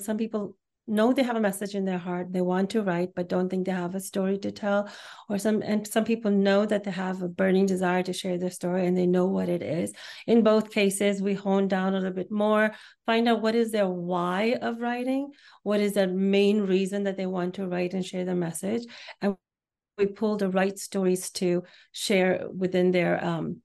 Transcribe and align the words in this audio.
some 0.00 0.16
people 0.16 0.56
know 0.90 1.12
they 1.12 1.22
have 1.22 1.36
a 1.36 1.40
message 1.40 1.74
in 1.74 1.84
their 1.84 1.98
heart 1.98 2.32
they 2.32 2.40
want 2.40 2.68
to 2.70 2.82
write 2.82 3.14
but 3.14 3.28
don't 3.28 3.48
think 3.48 3.64
they 3.64 3.72
have 3.72 3.94
a 3.94 4.00
story 4.00 4.36
to 4.38 4.50
tell. 4.50 4.90
Or 5.28 5.38
some 5.38 5.62
and 5.62 5.86
some 5.86 6.04
people 6.04 6.30
know 6.30 6.66
that 6.66 6.84
they 6.84 6.90
have 6.90 7.22
a 7.22 7.28
burning 7.28 7.66
desire 7.66 8.02
to 8.02 8.12
share 8.12 8.38
their 8.38 8.50
story 8.50 8.86
and 8.86 8.96
they 8.96 9.06
know 9.06 9.26
what 9.26 9.48
it 9.48 9.62
is. 9.62 9.92
In 10.26 10.42
both 10.42 10.70
cases 10.70 11.22
we 11.22 11.34
hone 11.34 11.68
down 11.68 11.94
a 11.94 11.98
little 11.98 12.12
bit 12.12 12.30
more 12.30 12.72
find 13.06 13.28
out 13.28 13.40
what 13.40 13.54
is 13.54 13.70
their 13.70 13.88
why 13.88 14.58
of 14.60 14.80
writing 14.80 15.30
what 15.62 15.80
is 15.80 15.94
their 15.94 16.08
main 16.08 16.60
reason 16.62 17.04
that 17.04 17.16
they 17.16 17.26
want 17.26 17.54
to 17.54 17.66
write 17.66 17.94
and 17.94 18.04
share 18.04 18.24
their 18.24 18.34
message 18.34 18.82
and 19.20 19.36
we 19.96 20.06
pull 20.06 20.36
the 20.36 20.48
right 20.50 20.78
stories 20.78 21.30
to 21.30 21.62
share 21.92 22.46
within 22.56 22.90
their 22.90 23.22
um 23.24 23.58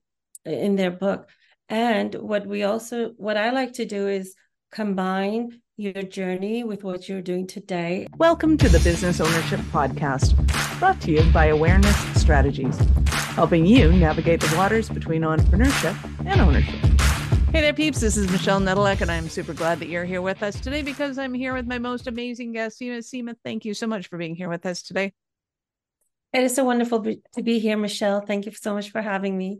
in 0.43 0.75
their 0.75 0.91
book. 0.91 1.27
And 1.69 2.13
what 2.13 2.45
we 2.45 2.61
also 2.63 3.09
what 3.17 3.37
i 3.37 3.49
like 3.49 3.73
to 3.73 3.85
do 3.85 4.07
is 4.07 4.35
combine 4.71 5.61
your 5.77 6.03
journey 6.03 6.63
with 6.63 6.85
what 6.85 7.09
you're 7.09 7.21
doing 7.21 7.45
today. 7.45 8.07
Welcome 8.15 8.57
to 8.59 8.69
the 8.69 8.79
Business 8.79 9.19
Ownership 9.19 9.59
Podcast, 9.73 10.33
brought 10.79 11.01
to 11.01 11.11
you 11.11 11.21
by 11.33 11.47
Awareness 11.47 11.97
Strategies, 12.17 12.77
helping 13.09 13.65
you 13.65 13.91
navigate 13.91 14.39
the 14.39 14.55
waters 14.55 14.87
between 14.87 15.23
entrepreneurship 15.23 15.97
and 16.25 16.39
ownership. 16.39 16.79
Hey 17.51 17.59
there, 17.59 17.73
peeps. 17.73 17.99
This 17.99 18.15
is 18.15 18.31
Michelle 18.31 18.61
Nedelec, 18.61 19.01
and 19.01 19.11
I'm 19.11 19.27
super 19.27 19.53
glad 19.53 19.79
that 19.79 19.89
you're 19.89 20.05
here 20.05 20.21
with 20.21 20.43
us 20.43 20.57
today 20.61 20.81
because 20.81 21.17
I'm 21.17 21.33
here 21.33 21.53
with 21.53 21.67
my 21.67 21.77
most 21.77 22.07
amazing 22.07 22.53
guest, 22.53 22.79
Seema. 22.79 22.99
Seema, 22.99 23.35
thank 23.43 23.65
you 23.65 23.73
so 23.73 23.85
much 23.85 24.07
for 24.07 24.17
being 24.17 24.35
here 24.35 24.47
with 24.47 24.65
us 24.65 24.81
today. 24.81 25.11
It 26.31 26.43
is 26.43 26.55
so 26.55 26.63
wonderful 26.63 27.03
to 27.03 27.43
be 27.43 27.59
here, 27.59 27.75
Michelle. 27.75 28.21
Thank 28.21 28.45
you 28.45 28.53
so 28.53 28.73
much 28.73 28.91
for 28.91 29.01
having 29.01 29.37
me. 29.37 29.59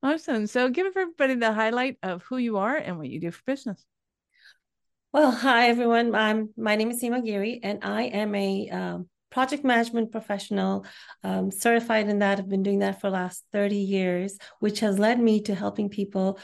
Awesome. 0.00 0.46
So, 0.46 0.70
give 0.70 0.86
everybody 0.86 1.34
the 1.34 1.52
highlight 1.52 1.98
of 2.04 2.22
who 2.22 2.36
you 2.36 2.58
are 2.58 2.76
and 2.76 2.98
what 2.98 3.08
you 3.08 3.18
do 3.18 3.32
for 3.32 3.42
business. 3.46 3.84
Well, 5.12 5.32
hi 5.32 5.66
everyone. 5.70 6.14
I'm 6.14 6.50
my 6.56 6.76
name 6.76 6.92
is 6.92 7.02
Seema 7.02 7.24
Giri, 7.24 7.58
and 7.64 7.80
I 7.82 8.02
am 8.04 8.32
a 8.32 8.68
um, 8.70 9.08
project 9.28 9.64
management 9.64 10.12
professional, 10.12 10.86
um, 11.24 11.50
certified 11.50 12.08
in 12.08 12.20
that. 12.20 12.38
I've 12.38 12.48
been 12.48 12.62
doing 12.62 12.78
that 12.78 13.00
for 13.00 13.10
last 13.10 13.42
30 13.50 13.74
years, 13.74 14.38
which 14.60 14.78
has 14.80 15.00
led 15.00 15.18
me 15.18 15.42
to 15.42 15.54
helping 15.56 15.88
people 15.88 16.38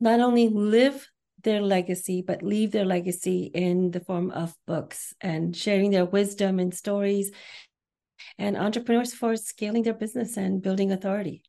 not 0.00 0.20
only 0.20 0.48
live 0.48 1.06
their 1.44 1.60
legacy, 1.60 2.22
but 2.26 2.42
leave 2.42 2.72
their 2.72 2.86
legacy 2.86 3.50
in 3.52 3.90
the 3.90 4.00
form 4.00 4.30
of 4.30 4.54
books 4.66 5.12
and 5.20 5.54
sharing 5.54 5.90
their 5.90 6.06
wisdom 6.06 6.58
and 6.58 6.74
stories 6.74 7.30
and 8.38 8.56
entrepreneurs 8.56 9.12
for 9.12 9.36
scaling 9.36 9.82
their 9.82 9.92
business 9.92 10.38
and 10.38 10.62
building 10.62 10.92
authority. 10.92 11.42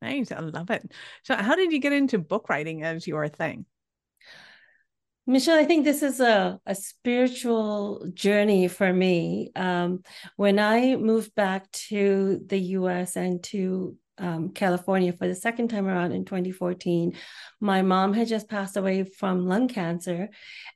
Nice. 0.00 0.32
I 0.32 0.40
love 0.40 0.70
it. 0.70 0.90
So, 1.24 1.36
how 1.36 1.54
did 1.54 1.70
you 1.70 1.80
get 1.80 1.92
into 1.92 2.18
book 2.18 2.48
writing 2.48 2.82
as 2.82 3.06
your 3.06 3.28
thing? 3.28 3.66
Michelle, 5.28 5.58
I 5.58 5.66
think 5.66 5.84
this 5.84 6.02
is 6.02 6.20
a, 6.20 6.58
a 6.64 6.74
spiritual 6.74 8.10
journey 8.14 8.66
for 8.66 8.90
me. 8.90 9.52
Um, 9.54 10.02
when 10.36 10.58
I 10.58 10.96
moved 10.96 11.34
back 11.34 11.70
to 11.90 12.40
the 12.46 12.58
US 12.58 13.14
and 13.14 13.44
to 13.44 13.94
um, 14.16 14.54
California 14.54 15.12
for 15.12 15.28
the 15.28 15.34
second 15.34 15.68
time 15.68 15.86
around 15.86 16.12
in 16.12 16.24
2014, 16.24 17.12
my 17.60 17.82
mom 17.82 18.14
had 18.14 18.26
just 18.26 18.48
passed 18.48 18.78
away 18.78 19.04
from 19.04 19.46
lung 19.46 19.68
cancer, 19.68 20.30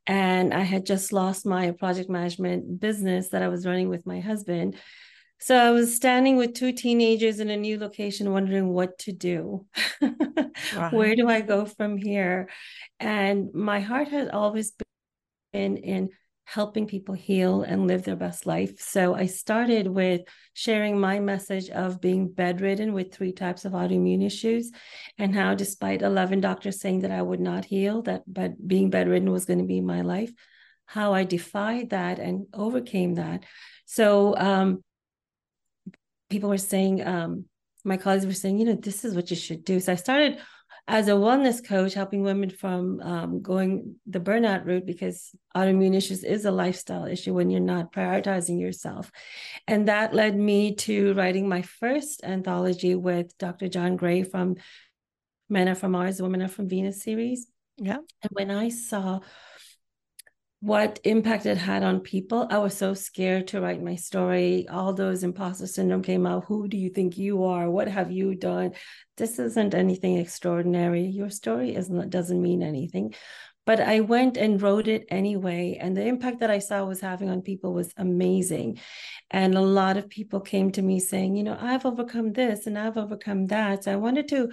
and 0.06 0.52
I 0.52 0.60
had 0.60 0.84
just 0.84 1.14
lost 1.14 1.46
my 1.46 1.70
project 1.70 2.10
management 2.10 2.78
business 2.78 3.30
that 3.30 3.42
I 3.42 3.48
was 3.48 3.64
running 3.64 3.88
with 3.88 4.04
my 4.04 4.20
husband. 4.20 4.76
So 5.42 5.56
I 5.56 5.72
was 5.72 5.96
standing 5.96 6.36
with 6.36 6.54
two 6.54 6.70
teenagers 6.70 7.40
in 7.40 7.50
a 7.50 7.56
new 7.56 7.76
location, 7.76 8.30
wondering 8.30 8.68
what 8.68 8.96
to 9.00 9.12
do. 9.12 9.66
right. 10.00 10.92
Where 10.92 11.16
do 11.16 11.28
I 11.28 11.40
go 11.40 11.64
from 11.64 11.96
here? 11.96 12.48
And 13.00 13.52
my 13.52 13.80
heart 13.80 14.06
had 14.06 14.28
always 14.28 14.72
been 15.52 15.78
in 15.78 16.10
helping 16.44 16.86
people 16.86 17.16
heal 17.16 17.62
and 17.62 17.88
live 17.88 18.04
their 18.04 18.14
best 18.14 18.46
life. 18.46 18.80
So 18.80 19.16
I 19.16 19.26
started 19.26 19.88
with 19.88 20.20
sharing 20.54 21.00
my 21.00 21.18
message 21.18 21.70
of 21.70 22.00
being 22.00 22.28
bedridden 22.28 22.92
with 22.92 23.12
three 23.12 23.32
types 23.32 23.64
of 23.64 23.72
autoimmune 23.72 24.24
issues 24.24 24.70
and 25.18 25.34
how 25.34 25.56
despite 25.56 26.02
11 26.02 26.40
doctors 26.40 26.80
saying 26.80 27.00
that 27.00 27.10
I 27.10 27.20
would 27.20 27.40
not 27.40 27.64
heal 27.64 28.02
that 28.02 28.22
but 28.28 28.52
being 28.64 28.90
bedridden 28.90 29.32
was 29.32 29.46
going 29.46 29.58
to 29.58 29.64
be 29.64 29.80
my 29.80 30.02
life, 30.02 30.30
how 30.86 31.14
I 31.14 31.24
defied 31.24 31.90
that 31.90 32.20
and 32.20 32.46
overcame 32.54 33.14
that. 33.14 33.44
So 33.86 34.36
um, 34.36 34.84
people 36.32 36.50
were 36.50 36.58
saying, 36.58 37.06
um, 37.06 37.44
my 37.84 37.96
colleagues 37.96 38.26
were 38.26 38.32
saying, 38.32 38.58
you 38.58 38.64
know, 38.64 38.74
this 38.74 39.04
is 39.04 39.14
what 39.14 39.30
you 39.30 39.36
should 39.36 39.64
do. 39.64 39.78
So 39.78 39.92
I 39.92 39.96
started 39.96 40.38
as 40.88 41.06
a 41.06 41.12
wellness 41.12 41.64
coach, 41.64 41.94
helping 41.94 42.22
women 42.22 42.50
from 42.50 43.00
um, 43.00 43.42
going 43.42 43.96
the 44.06 44.18
burnout 44.18 44.66
route 44.66 44.86
because 44.86 45.30
autoimmune 45.56 45.94
issues 45.94 46.24
is 46.24 46.44
a 46.44 46.50
lifestyle 46.50 47.06
issue 47.06 47.34
when 47.34 47.50
you're 47.50 47.60
not 47.60 47.92
prioritizing 47.92 48.58
yourself. 48.58 49.12
And 49.68 49.88
that 49.88 50.14
led 50.14 50.36
me 50.36 50.74
to 50.76 51.14
writing 51.14 51.48
my 51.48 51.62
first 51.62 52.24
anthology 52.24 52.94
with 52.96 53.36
Dr. 53.38 53.68
John 53.68 53.96
Gray 53.96 54.24
from 54.24 54.56
Men 55.48 55.68
Are 55.68 55.74
From 55.74 55.92
Mars, 55.92 56.20
Women 56.20 56.42
Are 56.42 56.48
From 56.48 56.68
Venus 56.68 57.02
series. 57.02 57.46
Yeah. 57.76 57.98
And 58.22 58.30
when 58.30 58.50
I 58.50 58.70
saw 58.70 59.20
what 60.62 61.00
impact 61.02 61.44
it 61.44 61.58
had 61.58 61.82
on 61.82 61.98
people. 61.98 62.46
I 62.48 62.58
was 62.58 62.76
so 62.76 62.94
scared 62.94 63.48
to 63.48 63.60
write 63.60 63.82
my 63.82 63.96
story. 63.96 64.68
All 64.68 64.92
those 64.92 65.24
imposter 65.24 65.66
syndrome 65.66 66.04
came 66.04 66.24
out. 66.24 66.44
Who 66.44 66.68
do 66.68 66.76
you 66.76 66.88
think 66.88 67.18
you 67.18 67.42
are? 67.42 67.68
What 67.68 67.88
have 67.88 68.12
you 68.12 68.36
done? 68.36 68.74
This 69.16 69.40
isn't 69.40 69.74
anything 69.74 70.18
extraordinary. 70.18 71.02
Your 71.02 71.30
story 71.30 71.74
is 71.74 71.90
not, 71.90 72.10
doesn't 72.10 72.40
mean 72.40 72.62
anything. 72.62 73.12
But 73.66 73.80
I 73.80 74.00
went 74.00 74.36
and 74.36 74.62
wrote 74.62 74.86
it 74.86 75.06
anyway. 75.08 75.78
And 75.80 75.96
the 75.96 76.06
impact 76.06 76.38
that 76.40 76.50
I 76.50 76.60
saw 76.60 76.84
was 76.84 77.00
having 77.00 77.28
on 77.28 77.42
people 77.42 77.74
was 77.74 77.92
amazing. 77.96 78.78
And 79.32 79.56
a 79.56 79.60
lot 79.60 79.96
of 79.96 80.08
people 80.08 80.38
came 80.38 80.70
to 80.72 80.82
me 80.82 81.00
saying, 81.00 81.34
you 81.34 81.42
know, 81.42 81.58
I've 81.60 81.86
overcome 81.86 82.34
this 82.34 82.68
and 82.68 82.78
I've 82.78 82.96
overcome 82.96 83.46
that. 83.46 83.82
So 83.82 83.92
I 83.92 83.96
wanted 83.96 84.28
to 84.28 84.52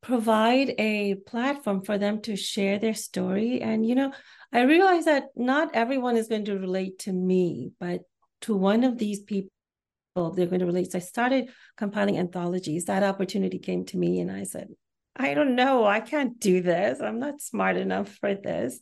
provide 0.00 0.74
a 0.78 1.16
platform 1.26 1.82
for 1.82 1.98
them 1.98 2.22
to 2.22 2.34
share 2.34 2.78
their 2.78 2.94
story. 2.94 3.60
And, 3.60 3.86
you 3.86 3.94
know, 3.94 4.12
I 4.52 4.62
realize 4.62 5.04
that 5.04 5.24
not 5.36 5.74
everyone 5.74 6.16
is 6.16 6.28
going 6.28 6.46
to 6.46 6.58
relate 6.58 7.00
to 7.00 7.12
me, 7.12 7.72
but 7.78 8.02
to 8.42 8.56
one 8.56 8.84
of 8.84 8.98
these 8.98 9.20
people, 9.20 9.50
they're 10.16 10.46
going 10.46 10.60
to 10.60 10.66
relate. 10.66 10.92
So 10.92 10.98
I 10.98 11.02
started 11.02 11.50
compiling 11.76 12.18
anthologies. 12.18 12.86
That 12.86 13.02
opportunity 13.02 13.58
came 13.58 13.84
to 13.86 13.98
me, 13.98 14.20
and 14.20 14.30
I 14.30 14.44
said, 14.44 14.68
I 15.14 15.34
don't 15.34 15.54
know, 15.56 15.84
I 15.84 16.00
can't 16.00 16.38
do 16.38 16.62
this. 16.62 17.00
I'm 17.00 17.18
not 17.18 17.40
smart 17.40 17.76
enough 17.76 18.08
for 18.20 18.34
this. 18.34 18.80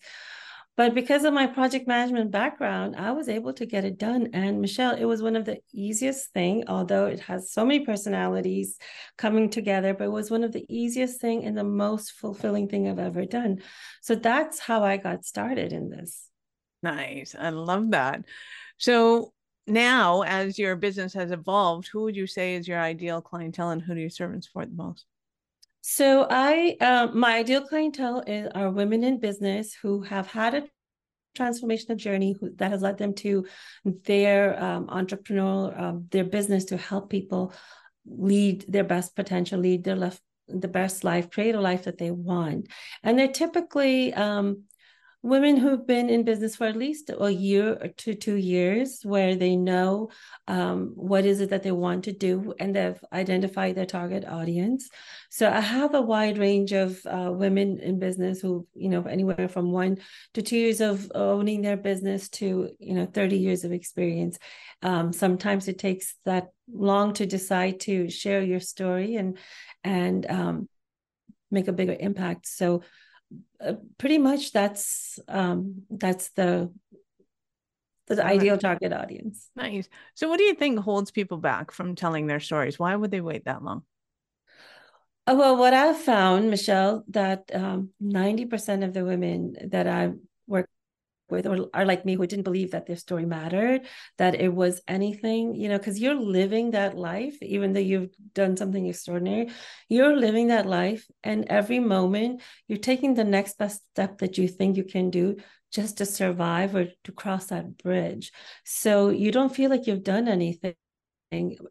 But 0.76 0.94
because 0.94 1.24
of 1.24 1.32
my 1.32 1.46
project 1.46 1.88
management 1.88 2.30
background, 2.30 2.96
I 2.96 3.12
was 3.12 3.30
able 3.30 3.54
to 3.54 3.64
get 3.64 3.86
it 3.86 3.96
done. 3.96 4.28
And 4.34 4.60
Michelle, 4.60 4.94
it 4.94 5.06
was 5.06 5.22
one 5.22 5.34
of 5.34 5.46
the 5.46 5.58
easiest 5.72 6.32
thing, 6.32 6.64
although 6.68 7.06
it 7.06 7.20
has 7.20 7.50
so 7.50 7.64
many 7.64 7.86
personalities 7.86 8.76
coming 9.16 9.48
together, 9.48 9.94
but 9.94 10.04
it 10.04 10.12
was 10.12 10.30
one 10.30 10.44
of 10.44 10.52
the 10.52 10.66
easiest 10.68 11.18
thing 11.18 11.44
and 11.44 11.56
the 11.56 11.64
most 11.64 12.12
fulfilling 12.12 12.68
thing 12.68 12.88
I've 12.88 12.98
ever 12.98 13.24
done. 13.24 13.62
So 14.02 14.14
that's 14.14 14.58
how 14.58 14.84
I 14.84 14.98
got 14.98 15.24
started 15.24 15.72
in 15.72 15.88
this. 15.88 16.28
Nice. 16.82 17.34
I 17.38 17.48
love 17.48 17.92
that. 17.92 18.24
So 18.76 19.32
now 19.66 20.22
as 20.22 20.58
your 20.58 20.76
business 20.76 21.14
has 21.14 21.30
evolved, 21.30 21.88
who 21.90 22.02
would 22.02 22.16
you 22.16 22.26
say 22.26 22.54
is 22.54 22.68
your 22.68 22.80
ideal 22.80 23.22
clientele 23.22 23.70
and 23.70 23.80
who 23.80 23.94
do 23.94 24.00
you 24.00 24.10
serve 24.10 24.38
for 24.52 24.66
the 24.66 24.74
most? 24.74 25.06
So 25.88 26.26
I, 26.28 26.76
uh, 26.80 27.06
my 27.14 27.36
ideal 27.36 27.64
clientele 27.64 28.24
is, 28.26 28.48
are 28.56 28.70
women 28.72 29.04
in 29.04 29.20
business 29.20 29.72
who 29.72 30.02
have 30.02 30.26
had 30.26 30.54
a 30.54 30.64
transformational 31.38 31.96
journey 31.96 32.34
who, 32.40 32.50
that 32.56 32.72
has 32.72 32.82
led 32.82 32.98
them 32.98 33.14
to 33.14 33.46
their 33.84 34.60
um, 34.60 34.88
entrepreneurial, 34.88 35.80
um, 35.80 36.08
their 36.10 36.24
business 36.24 36.64
to 36.66 36.76
help 36.76 37.08
people 37.08 37.52
lead 38.04 38.64
their 38.66 38.82
best 38.82 39.14
potential, 39.14 39.60
lead 39.60 39.84
their 39.84 39.94
life, 39.94 40.20
the 40.48 40.66
best 40.66 41.04
life, 41.04 41.30
create 41.30 41.54
a 41.54 41.60
life 41.60 41.84
that 41.84 41.98
they 41.98 42.10
want. 42.10 42.66
And 43.04 43.16
they're 43.16 43.28
typically 43.28 44.12
um, 44.12 44.64
women 45.22 45.56
who've 45.56 45.86
been 45.86 46.08
in 46.08 46.22
business 46.22 46.56
for 46.56 46.66
at 46.66 46.76
least 46.76 47.10
a 47.18 47.30
year 47.30 47.92
to 47.96 48.14
two 48.14 48.36
years 48.36 49.00
where 49.02 49.34
they 49.34 49.56
know 49.56 50.10
um, 50.46 50.92
what 50.94 51.24
is 51.24 51.40
it 51.40 51.50
that 51.50 51.62
they 51.62 51.72
want 51.72 52.04
to 52.04 52.12
do 52.12 52.54
and 52.60 52.76
they've 52.76 53.02
identified 53.12 53.74
their 53.74 53.86
target 53.86 54.24
audience. 54.24 54.88
So 55.30 55.50
i 55.50 55.60
have 55.60 55.94
a 55.94 56.00
wide 56.00 56.38
range 56.38 56.72
of 56.72 57.00
uh, 57.06 57.30
women 57.32 57.78
in 57.80 57.98
business 57.98 58.40
who 58.40 58.66
you 58.74 58.88
know 58.88 59.02
anywhere 59.02 59.48
from 59.48 59.72
one 59.72 59.98
to 60.34 60.42
two 60.42 60.56
years 60.56 60.80
of 60.80 61.10
owning 61.14 61.62
their 61.62 61.76
business 61.76 62.28
to 62.28 62.70
you 62.78 62.94
know 62.94 63.06
30 63.06 63.36
years 63.36 63.64
of 63.64 63.72
experience. 63.72 64.38
Um, 64.82 65.12
sometimes 65.12 65.66
it 65.66 65.78
takes 65.78 66.14
that 66.24 66.48
long 66.72 67.14
to 67.14 67.26
decide 67.26 67.80
to 67.80 68.08
share 68.10 68.42
your 68.42 68.60
story 68.60 69.16
and 69.16 69.38
and 69.82 70.24
um, 70.30 70.68
make 71.50 71.68
a 71.68 71.72
bigger 71.72 71.96
impact. 71.98 72.46
So 72.46 72.82
uh, 73.60 73.74
pretty 73.98 74.18
much 74.18 74.52
that's 74.52 75.18
um, 75.28 75.82
that's 75.90 76.30
the 76.30 76.70
the 78.06 78.24
ideal 78.24 78.56
target 78.56 78.92
audience. 78.92 79.50
Nice. 79.56 79.88
So, 80.14 80.28
what 80.28 80.38
do 80.38 80.44
you 80.44 80.54
think 80.54 80.78
holds 80.78 81.10
people 81.10 81.38
back 81.38 81.70
from 81.70 81.94
telling 81.94 82.26
their 82.26 82.40
stories? 82.40 82.78
Why 82.78 82.94
would 82.94 83.10
they 83.10 83.20
wait 83.20 83.44
that 83.46 83.62
long? 83.62 83.82
Uh, 85.26 85.34
well, 85.36 85.56
what 85.56 85.74
I've 85.74 85.98
found, 85.98 86.50
Michelle, 86.50 87.04
that 87.08 87.50
um, 87.52 87.90
90% 88.00 88.84
of 88.84 88.94
the 88.94 89.04
women 89.04 89.56
that 89.70 89.88
I 89.88 90.12
with 91.30 91.46
or 91.46 91.68
are 91.74 91.84
like 91.84 92.04
me 92.04 92.14
who 92.14 92.26
didn't 92.26 92.44
believe 92.44 92.70
that 92.70 92.86
their 92.86 92.96
story 92.96 93.26
mattered 93.26 93.82
that 94.18 94.34
it 94.34 94.52
was 94.52 94.80
anything 94.86 95.54
you 95.54 95.68
know 95.68 95.78
because 95.78 96.00
you're 96.00 96.14
living 96.14 96.70
that 96.70 96.96
life 96.96 97.36
even 97.42 97.72
though 97.72 97.80
you've 97.80 98.10
done 98.34 98.56
something 98.56 98.86
extraordinary 98.86 99.50
you're 99.88 100.16
living 100.16 100.48
that 100.48 100.66
life 100.66 101.06
and 101.24 101.46
every 101.48 101.80
moment 101.80 102.42
you're 102.68 102.78
taking 102.78 103.14
the 103.14 103.24
next 103.24 103.58
best 103.58 103.82
step 103.92 104.18
that 104.18 104.38
you 104.38 104.48
think 104.48 104.76
you 104.76 104.84
can 104.84 105.10
do 105.10 105.36
just 105.72 105.98
to 105.98 106.06
survive 106.06 106.74
or 106.74 106.86
to 107.04 107.12
cross 107.12 107.46
that 107.46 107.76
bridge. 107.78 108.32
So 108.64 109.10
you 109.10 109.30
don't 109.30 109.54
feel 109.54 109.70
like 109.70 109.86
you've 109.86 110.04
done 110.04 110.28
anything 110.28 110.74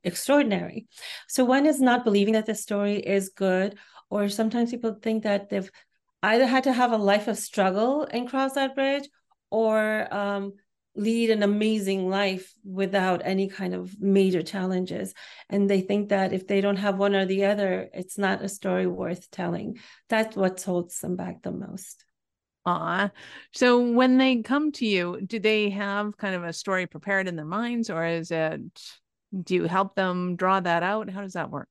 extraordinary. 0.03 0.87
So 1.27 1.45
one 1.45 1.65
is 1.65 1.81
not 1.81 2.03
believing 2.03 2.33
that 2.33 2.45
the 2.45 2.55
story 2.55 2.97
is 2.97 3.29
good 3.29 3.77
or 4.09 4.29
sometimes 4.29 4.71
people 4.71 4.97
think 5.01 5.23
that 5.23 5.49
they've 5.49 5.69
either 6.21 6.45
had 6.45 6.65
to 6.65 6.73
have 6.73 6.91
a 6.91 6.97
life 6.97 7.27
of 7.27 7.37
struggle 7.37 8.07
and 8.11 8.29
cross 8.29 8.53
that 8.53 8.75
bridge 8.75 9.07
or 9.49 10.13
um, 10.13 10.53
lead 10.95 11.29
an 11.29 11.43
amazing 11.43 12.09
life 12.09 12.53
without 12.63 13.21
any 13.25 13.49
kind 13.49 13.73
of 13.73 13.99
major 13.99 14.41
challenges. 14.41 15.13
And 15.49 15.69
they 15.69 15.81
think 15.81 16.09
that 16.09 16.33
if 16.33 16.47
they 16.47 16.61
don't 16.61 16.77
have 16.77 16.97
one 16.97 17.15
or 17.15 17.25
the 17.25 17.45
other, 17.45 17.89
it's 17.93 18.17
not 18.17 18.41
a 18.41 18.49
story 18.49 18.87
worth 18.87 19.29
telling. 19.31 19.77
That's 20.09 20.35
what 20.35 20.61
holds 20.61 20.99
them 20.99 21.15
back 21.15 21.41
the 21.43 21.51
most. 21.51 22.05
Ah, 22.65 23.11
so 23.53 23.91
when 23.91 24.17
they 24.17 24.41
come 24.41 24.71
to 24.73 24.87
you, 24.87 25.21
do 25.23 25.39
they 25.39 25.69
have 25.69 26.17
kind 26.17 26.33
of 26.33 26.43
a 26.43 26.53
story 26.53 26.87
prepared 26.87 27.27
in 27.27 27.35
their 27.35 27.45
minds, 27.45 27.91
or 27.91 28.03
is 28.03 28.31
it? 28.31 28.59
Do 29.43 29.53
you 29.53 29.65
help 29.65 29.95
them 29.95 30.35
draw 30.35 30.59
that 30.61 30.81
out? 30.81 31.09
How 31.09 31.21
does 31.21 31.33
that 31.33 31.51
work? 31.51 31.67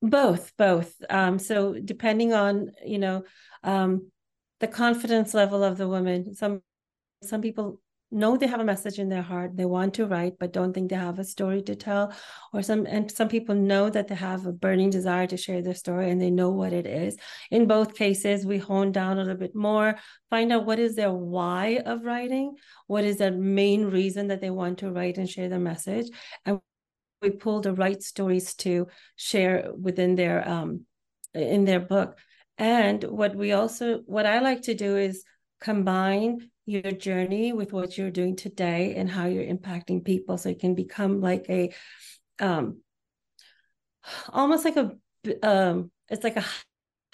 Both, 0.00 0.56
both. 0.56 0.94
Um, 1.10 1.38
so 1.38 1.74
depending 1.74 2.32
on 2.32 2.70
you 2.86 2.98
know 2.98 3.24
um, 3.62 4.10
the 4.60 4.68
confidence 4.68 5.34
level 5.34 5.62
of 5.62 5.76
the 5.76 5.88
woman, 5.88 6.34
some 6.34 6.62
some 7.24 7.40
people 7.40 7.80
know 8.14 8.36
they 8.36 8.46
have 8.46 8.60
a 8.60 8.64
message 8.64 8.98
in 8.98 9.08
their 9.08 9.22
heart 9.22 9.56
they 9.56 9.64
want 9.64 9.92
to 9.94 10.06
write 10.06 10.38
but 10.38 10.52
don't 10.52 10.72
think 10.72 10.88
they 10.88 10.96
have 10.96 11.18
a 11.18 11.24
story 11.24 11.60
to 11.62 11.74
tell. 11.74 12.14
Or 12.52 12.62
some 12.62 12.86
and 12.86 13.10
some 13.10 13.28
people 13.28 13.54
know 13.54 13.90
that 13.90 14.08
they 14.08 14.14
have 14.14 14.46
a 14.46 14.52
burning 14.52 14.90
desire 14.90 15.26
to 15.26 15.36
share 15.36 15.62
their 15.62 15.74
story 15.74 16.10
and 16.10 16.20
they 16.20 16.30
know 16.30 16.50
what 16.50 16.72
it 16.72 16.86
is. 16.86 17.16
In 17.50 17.66
both 17.66 17.94
cases 17.94 18.46
we 18.46 18.58
hone 18.58 18.92
down 18.92 19.18
a 19.18 19.22
little 19.22 19.36
bit 19.36 19.54
more 19.54 19.96
find 20.30 20.52
out 20.52 20.64
what 20.64 20.78
is 20.78 20.94
their 20.94 21.12
why 21.12 21.82
of 21.84 22.04
writing 22.04 22.54
what 22.86 23.04
is 23.04 23.18
their 23.18 23.32
main 23.32 23.84
reason 23.86 24.28
that 24.28 24.40
they 24.40 24.50
want 24.50 24.78
to 24.78 24.90
write 24.90 25.18
and 25.18 25.28
share 25.28 25.48
their 25.48 25.58
message 25.58 26.06
and 26.44 26.60
we 27.20 27.30
pull 27.30 27.60
the 27.60 27.72
right 27.72 28.02
stories 28.02 28.54
to 28.54 28.86
share 29.16 29.70
within 29.80 30.14
their 30.14 30.46
um 30.48 30.84
in 31.32 31.64
their 31.64 31.80
book. 31.80 32.16
And 32.58 33.02
what 33.02 33.34
we 33.34 33.50
also 33.52 33.98
what 34.06 34.26
i 34.26 34.38
like 34.38 34.62
to 34.62 34.74
do 34.74 34.96
is 34.96 35.24
combine 35.60 36.50
your 36.66 36.92
journey 36.92 37.52
with 37.52 37.72
what 37.72 37.96
you're 37.98 38.10
doing 38.10 38.36
today 38.36 38.94
and 38.96 39.10
how 39.10 39.26
you're 39.26 39.44
impacting 39.44 40.04
people. 40.04 40.38
So 40.38 40.48
it 40.48 40.60
can 40.60 40.74
become 40.74 41.20
like 41.20 41.46
a 41.48 41.72
um 42.40 42.80
almost 44.28 44.64
like 44.64 44.76
a 44.76 44.92
um 45.42 45.90
it's 46.08 46.24
like 46.24 46.36
a 46.36 46.44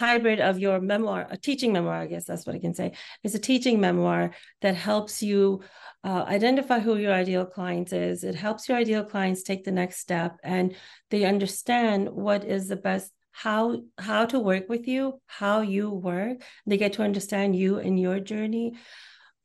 hybrid 0.00 0.40
of 0.40 0.58
your 0.58 0.80
memoir 0.80 1.26
a 1.30 1.36
teaching 1.36 1.74
memoir 1.74 1.94
i 1.96 2.06
guess 2.06 2.24
that's 2.24 2.46
what 2.46 2.56
i 2.56 2.58
can 2.58 2.74
say. 2.74 2.92
It's 3.22 3.34
a 3.34 3.38
teaching 3.38 3.80
memoir 3.80 4.30
that 4.62 4.74
helps 4.74 5.22
you 5.22 5.60
uh, 6.02 6.24
identify 6.26 6.80
who 6.80 6.96
your 6.96 7.12
ideal 7.12 7.44
client 7.44 7.92
is. 7.92 8.24
It 8.24 8.34
helps 8.34 8.66
your 8.66 8.78
ideal 8.78 9.04
clients 9.04 9.42
take 9.42 9.64
the 9.64 9.72
next 9.72 9.98
step 9.98 10.38
and 10.42 10.74
they 11.10 11.24
understand 11.24 12.08
what 12.08 12.44
is 12.44 12.68
the 12.68 12.76
best 12.76 13.12
how 13.32 13.82
how 13.98 14.24
to 14.26 14.38
work 14.38 14.68
with 14.70 14.88
you 14.88 15.20
how 15.26 15.60
you 15.60 15.90
work. 15.90 16.38
They 16.66 16.78
get 16.78 16.94
to 16.94 17.02
understand 17.02 17.54
you 17.54 17.78
and 17.78 18.00
your 18.00 18.20
journey 18.20 18.76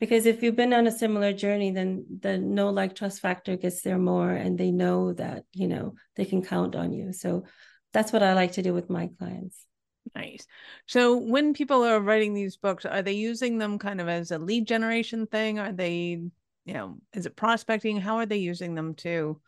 because 0.06 0.26
if 0.26 0.44
you've 0.44 0.56
been 0.56 0.74
on 0.74 0.88
a 0.88 0.92
similar 0.92 1.34
journey 1.34 1.72
then 1.72 2.06
the 2.20 2.38
no 2.38 2.70
like 2.70 2.96
trust 2.96 3.20
factor 3.20 3.58
gets 3.58 3.82
there 3.82 3.98
more 3.98 4.30
and 4.30 4.58
they 4.58 4.72
know 4.72 5.14
that 5.14 5.44
you 5.54 5.68
know 5.68 5.96
they 6.16 6.26
can 6.26 6.44
count 6.44 6.76
on 6.76 6.94
you. 6.94 7.12
So 7.14 7.46
that's 7.94 8.12
what 8.12 8.24
i 8.24 8.34
like 8.34 8.54
to 8.54 8.62
do 8.62 8.74
with 8.74 8.90
my 8.90 9.10
clients. 9.18 9.66
Nice. 10.14 10.46
So 10.86 11.18
when 11.18 11.54
people 11.54 11.84
are 11.84 12.00
writing 12.00 12.34
these 12.34 12.58
books 12.58 12.86
are 12.86 13.02
they 13.02 13.14
using 13.14 13.58
them 13.58 13.80
kind 13.80 14.00
of 14.00 14.08
as 14.08 14.32
a 14.32 14.38
lead 14.38 14.68
generation 14.68 15.28
thing? 15.28 15.60
Are 15.60 15.72
they 15.72 16.22
you 16.66 16.74
know 16.74 16.98
is 17.14 17.26
it 17.26 17.36
prospecting? 17.36 18.00
How 18.00 18.18
are 18.18 18.26
they 18.26 18.38
using 18.38 18.76
them 18.76 18.96
to 18.96 19.42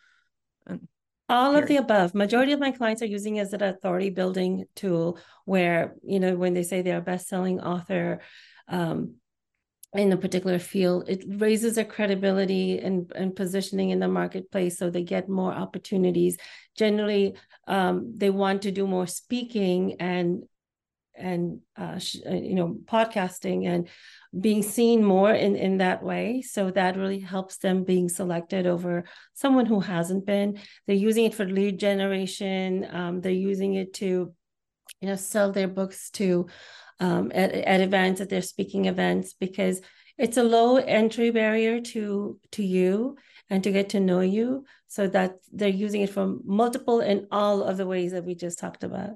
all 1.30 1.56
of 1.56 1.68
the 1.68 1.76
above. 1.78 2.16
Majority 2.16 2.54
of 2.54 2.60
my 2.60 2.72
clients 2.72 3.02
are 3.02 3.08
using 3.08 3.40
as 3.40 3.52
an 3.52 3.62
authority 3.62 4.10
building 4.10 4.66
tool 4.76 5.20
where 5.46 5.96
you 6.04 6.20
know 6.20 6.36
when 6.36 6.54
they 6.54 6.64
say 6.64 6.82
they're 6.82 7.00
a 7.00 7.02
best-selling 7.02 7.60
author 7.60 8.22
um, 8.70 9.16
in 9.98 10.12
a 10.12 10.18
particular 10.18 10.60
field 10.60 11.10
it 11.10 11.24
raises 11.28 11.76
their 11.76 11.86
credibility 11.86 12.80
and, 12.80 13.12
and 13.16 13.36
positioning 13.36 13.90
in 13.90 14.00
the 14.00 14.08
marketplace 14.08 14.78
so 14.78 14.90
they 14.90 15.04
get 15.04 15.28
more 15.28 15.54
opportunities. 15.54 16.38
Generally 16.78 17.36
um, 17.68 18.14
they 18.16 18.30
want 18.30 18.62
to 18.62 18.72
do 18.72 18.88
more 18.88 19.08
speaking 19.08 19.96
and 20.00 20.44
and 21.18 21.62
uh, 21.76 22.00
uh, 22.30 22.34
you 22.34 22.54
know 22.54 22.78
podcasting 22.86 23.68
and 23.68 23.90
being 24.40 24.62
seen 24.62 25.04
more 25.04 25.34
in 25.34 25.56
in 25.56 25.78
that 25.78 26.04
way. 26.04 26.42
So 26.42 26.70
that 26.72 26.96
really 26.96 27.20
helps 27.20 27.58
them 27.58 27.84
being 27.84 28.08
selected 28.08 28.68
over 28.68 29.06
someone 29.34 29.66
who 29.66 29.80
hasn't 29.80 30.26
been. 30.26 30.60
They're 30.86 30.96
using 30.96 31.26
it 31.26 31.34
for 31.34 31.46
lead 31.46 31.80
generation. 31.80 32.88
Um, 32.92 33.22
they're 33.22 33.32
using 33.32 33.74
it 33.74 33.94
to 33.96 34.34
you 35.02 35.08
know 35.08 35.16
sell 35.16 35.52
their 35.52 35.68
books 35.68 36.10
to 36.12 36.48
um, 37.00 37.32
at, 37.34 37.52
at 37.54 37.82
events, 37.82 38.22
at 38.22 38.30
their 38.30 38.42
speaking 38.42 38.86
events, 38.86 39.34
because 39.34 39.82
it's 40.18 40.38
a 40.38 40.44
low 40.44 40.78
entry 40.78 41.30
barrier 41.30 41.80
to 41.80 42.40
to 42.52 42.64
you 42.64 43.18
and 43.50 43.64
to 43.64 43.72
get 43.72 43.90
to 43.90 44.00
know 44.00 44.22
you. 44.22 44.66
So 44.88 45.08
that 45.08 45.36
they're 45.52 45.70
using 45.70 46.02
it 46.02 46.10
for 46.10 46.38
multiple 46.46 47.02
and 47.02 47.28
all 47.32 47.64
of 47.64 47.78
the 47.78 47.86
ways 47.86 48.14
that 48.14 48.24
we 48.24 48.36
just 48.36 48.58
talked 48.58 48.84
about. 48.84 49.12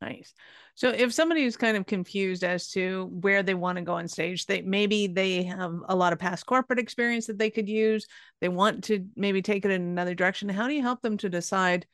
Nice. 0.00 0.34
So 0.74 0.88
if 0.88 1.12
somebody 1.12 1.44
is 1.44 1.56
kind 1.56 1.76
of 1.76 1.86
confused 1.86 2.42
as 2.42 2.70
to 2.70 3.08
where 3.20 3.42
they 3.42 3.54
want 3.54 3.76
to 3.76 3.82
go 3.82 3.94
on 3.94 4.08
stage, 4.08 4.46
they 4.46 4.62
maybe 4.62 5.06
they 5.06 5.44
have 5.44 5.74
a 5.88 5.94
lot 5.94 6.12
of 6.12 6.18
past 6.18 6.44
corporate 6.44 6.80
experience 6.80 7.26
that 7.26 7.38
they 7.38 7.50
could 7.50 7.68
use. 7.68 8.06
They 8.40 8.48
want 8.48 8.84
to 8.84 9.06
maybe 9.14 9.42
take 9.42 9.64
it 9.64 9.70
in 9.70 9.82
another 9.82 10.14
direction. 10.14 10.48
How 10.48 10.66
do 10.66 10.74
you 10.74 10.82
help 10.82 11.02
them 11.02 11.18
to 11.18 11.28
decide 11.28 11.86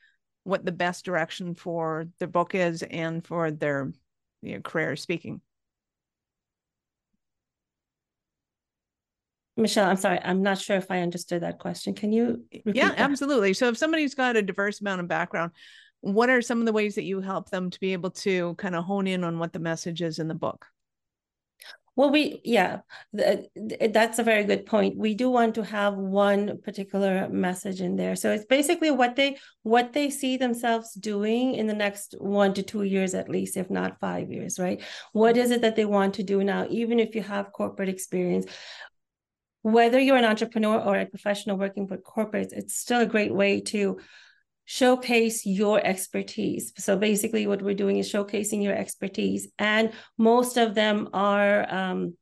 what 0.45 0.65
the 0.65 0.73
best 0.73 1.05
direction 1.05 1.55
for 1.55 2.07
their 2.19 2.29
book 2.29 2.55
is 2.55 2.83
and 2.83 3.27
for 3.27 3.51
their 3.51 3.93
you 4.43 4.55
know, 4.55 4.61
career 4.61 4.97
speaking? 4.97 5.41
Michelle, 9.57 9.91
I'm 9.91 9.97
sorry, 9.97 10.21
I'm 10.23 10.43
not 10.43 10.59
sure 10.59 10.77
if 10.77 10.91
I 10.91 11.01
understood 11.01 11.43
that 11.43 11.59
question. 11.59 11.93
Can 11.95 12.13
you? 12.13 12.45
Yeah, 12.65 12.91
that? 12.91 13.01
absolutely. 13.01 13.55
So 13.55 13.69
if 13.69 13.77
somebody's 13.77 14.15
got 14.15 14.37
a 14.37 14.43
diverse 14.43 14.81
amount 14.81 15.01
of 15.01 15.09
background, 15.09 15.51
what 16.01 16.31
are 16.31 16.41
some 16.41 16.61
of 16.61 16.67
the 16.67 16.73
ways 16.73 16.95
that 16.95 17.03
you 17.03 17.21
help 17.21 17.51
them 17.51 17.71
to 17.71 17.81
be 17.81 17.93
able 17.93 18.11
to 18.11 18.55
kind 18.55 18.77
of 18.77 18.85
hone 18.85 19.09
in 19.09 19.25
on 19.25 19.41
what 19.41 19.53
the 19.53 19.59
message 19.59 20.01
is 20.01 20.21
in 20.21 20.29
the 20.29 20.35
book? 20.35 20.67
Well, 21.99 22.11
we, 22.11 22.41
yeah, 22.45 22.83
that's 23.13 24.21
a 24.21 24.23
very 24.23 24.45
good 24.45 24.67
point. 24.67 24.97
We 24.97 25.15
do 25.15 25.31
want 25.31 25.57
to 25.57 25.65
have 25.65 25.95
one 25.97 26.61
particular 26.63 27.29
message 27.29 27.81
in 27.81 27.97
there. 27.97 28.15
So 28.15 28.31
it's 28.31 28.45
basically 28.45 28.93
what 28.93 29.17
they 29.17 29.37
what 29.65 29.95
they 29.95 30.09
see 30.09 30.37
themselves 30.37 30.95
doing 30.95 31.57
in 31.57 31.67
the 31.67 31.75
next 31.75 32.15
one 32.21 32.55
to 32.55 32.63
two 32.63 32.85
years 32.85 33.15
at 33.15 33.29
least, 33.29 33.57
if 33.57 33.69
not 33.69 33.99
five 33.99 34.31
years, 34.31 34.61
right? 34.61 34.81
What 35.13 35.37
is 35.37 35.51
it 35.51 35.61
that 35.63 35.75
they 35.75 35.87
want 35.87 36.15
to 36.15 36.23
do 36.23 36.45
now, 36.45 36.69
even 36.71 37.01
if 37.01 37.17
you 37.17 37.23
have 37.23 37.51
corporate 37.51 37.89
experience? 37.89 38.47
Whether 39.63 39.99
you're 39.99 40.17
an 40.17 40.25
entrepreneur 40.25 40.79
or 40.79 41.01
a 41.01 41.07
professional 41.07 41.57
working 41.57 41.89
for 41.89 41.97
corporates, 41.97 42.53
it's 42.53 42.77
still 42.77 43.01
a 43.01 43.07
great 43.07 43.35
way 43.35 43.61
to 43.73 43.99
showcase 44.71 45.47
your 45.47 45.81
expertise. 45.83 46.75
So 46.77 46.95
basically, 46.99 47.47
what 47.47 47.63
we're 47.63 47.75
doing 47.75 47.97
is 47.97 48.13
showcasing 48.13 48.63
your 48.63 48.75
expertise, 48.75 49.49
and 49.59 49.93
most 50.19 50.59
of 50.59 50.75
them 50.75 51.09
are 51.15 51.75
um, 51.75 52.19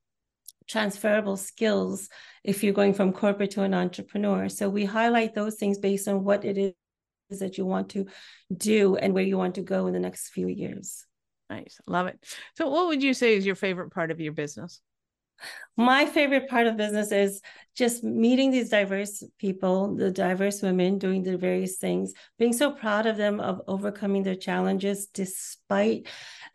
transferable 0.69 1.37
skills 1.37 2.09
if 2.45 2.63
you're 2.63 2.73
going 2.73 2.95
from 2.95 3.13
corporate 3.13 3.51
to 3.53 3.63
an 3.63 3.75
entrepreneur. 3.75 4.49
So 4.49 4.69
we 4.69 4.85
highlight 4.85 5.35
those 5.35 5.57
things 5.57 5.79
based 5.79 6.07
on 6.07 6.23
what 6.23 6.45
it 6.45 6.57
is 6.57 7.41
that 7.41 7.59
you 7.59 7.67
want 7.67 7.89
to 7.91 8.07
do 8.57 8.95
and 8.95 9.13
where 9.13 9.25
you 9.25 9.37
want 9.37 9.57
to 9.57 9.63
go 9.63 9.89
in 9.89 9.93
the 9.93 9.99
next 9.99 10.29
few 10.29 10.47
years. 10.47 11.05
Nice. 11.51 11.81
Love 11.89 12.07
it. 12.07 12.25
So, 12.55 12.69
what 12.69 12.87
would 12.87 13.03
you 13.03 13.13
say 13.13 13.35
is 13.35 13.45
your 13.45 13.57
favorite 13.57 13.91
part 13.91 14.13
of 14.13 14.21
your 14.21 14.33
business? 14.33 14.81
My 15.77 16.07
favorite 16.07 16.49
part 16.49 16.67
of 16.67 16.77
business 16.77 17.13
is 17.13 17.41
just 17.77 18.03
meeting 18.03 18.51
these 18.51 18.71
diverse 18.71 19.23
people, 19.39 19.95
the 19.95 20.11
diverse 20.11 20.63
women 20.63 20.99
doing 20.99 21.23
the 21.23 21.37
various 21.37 21.77
things, 21.77 22.15
being 22.39 22.55
so 22.55 22.71
proud 22.71 23.07
of 23.07 23.17
them 23.17 23.41
of 23.41 23.61
overcoming 23.69 24.23
their 24.23 24.35
challenges 24.35 25.07
despite 25.09 26.09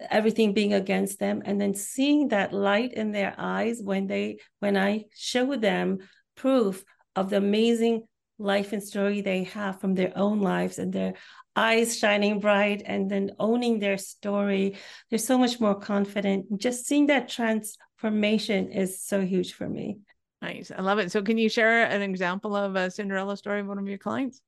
everything 0.09 0.53
being 0.53 0.73
against 0.73 1.19
them, 1.19 1.43
and 1.45 1.61
then 1.61 1.75
seeing 1.75 2.29
that 2.29 2.53
light 2.53 2.93
in 2.93 3.11
their 3.11 3.35
eyes 3.37 3.79
when 3.83 4.07
they 4.07 4.39
when 4.59 4.75
I 4.75 5.05
show 5.15 5.55
them 5.55 5.99
proof 6.35 6.83
of 7.15 7.29
the 7.29 7.37
amazing 7.37 8.07
life 8.39 8.73
and 8.73 8.81
story 8.81 9.21
they 9.21 9.43
have 9.43 9.79
from 9.79 9.93
their 9.93 10.11
own 10.15 10.39
lives 10.39 10.79
and 10.79 10.91
their 10.91 11.13
eyes 11.55 11.97
shining 11.97 12.39
bright 12.39 12.81
and 12.85 13.11
then 13.11 13.31
owning 13.37 13.77
their 13.77 13.97
story. 13.97 14.77
They're 15.09 15.19
so 15.19 15.37
much 15.37 15.59
more 15.59 15.75
confident. 15.75 16.59
Just 16.59 16.87
seeing 16.87 17.07
that 17.07 17.29
trans 17.29 17.77
formation 18.01 18.71
is 18.71 18.99
so 18.99 19.21
huge 19.21 19.53
for 19.53 19.69
me. 19.69 19.99
Nice. 20.41 20.71
I 20.75 20.81
love 20.81 20.97
it. 20.97 21.11
So 21.11 21.21
can 21.21 21.37
you 21.37 21.49
share 21.49 21.83
an 21.85 22.01
example 22.01 22.55
of 22.55 22.75
a 22.75 22.89
Cinderella 22.89 23.37
story 23.37 23.59
of 23.59 23.67
one 23.67 23.77
of 23.77 23.87
your 23.87 23.99
clients? 23.99 24.41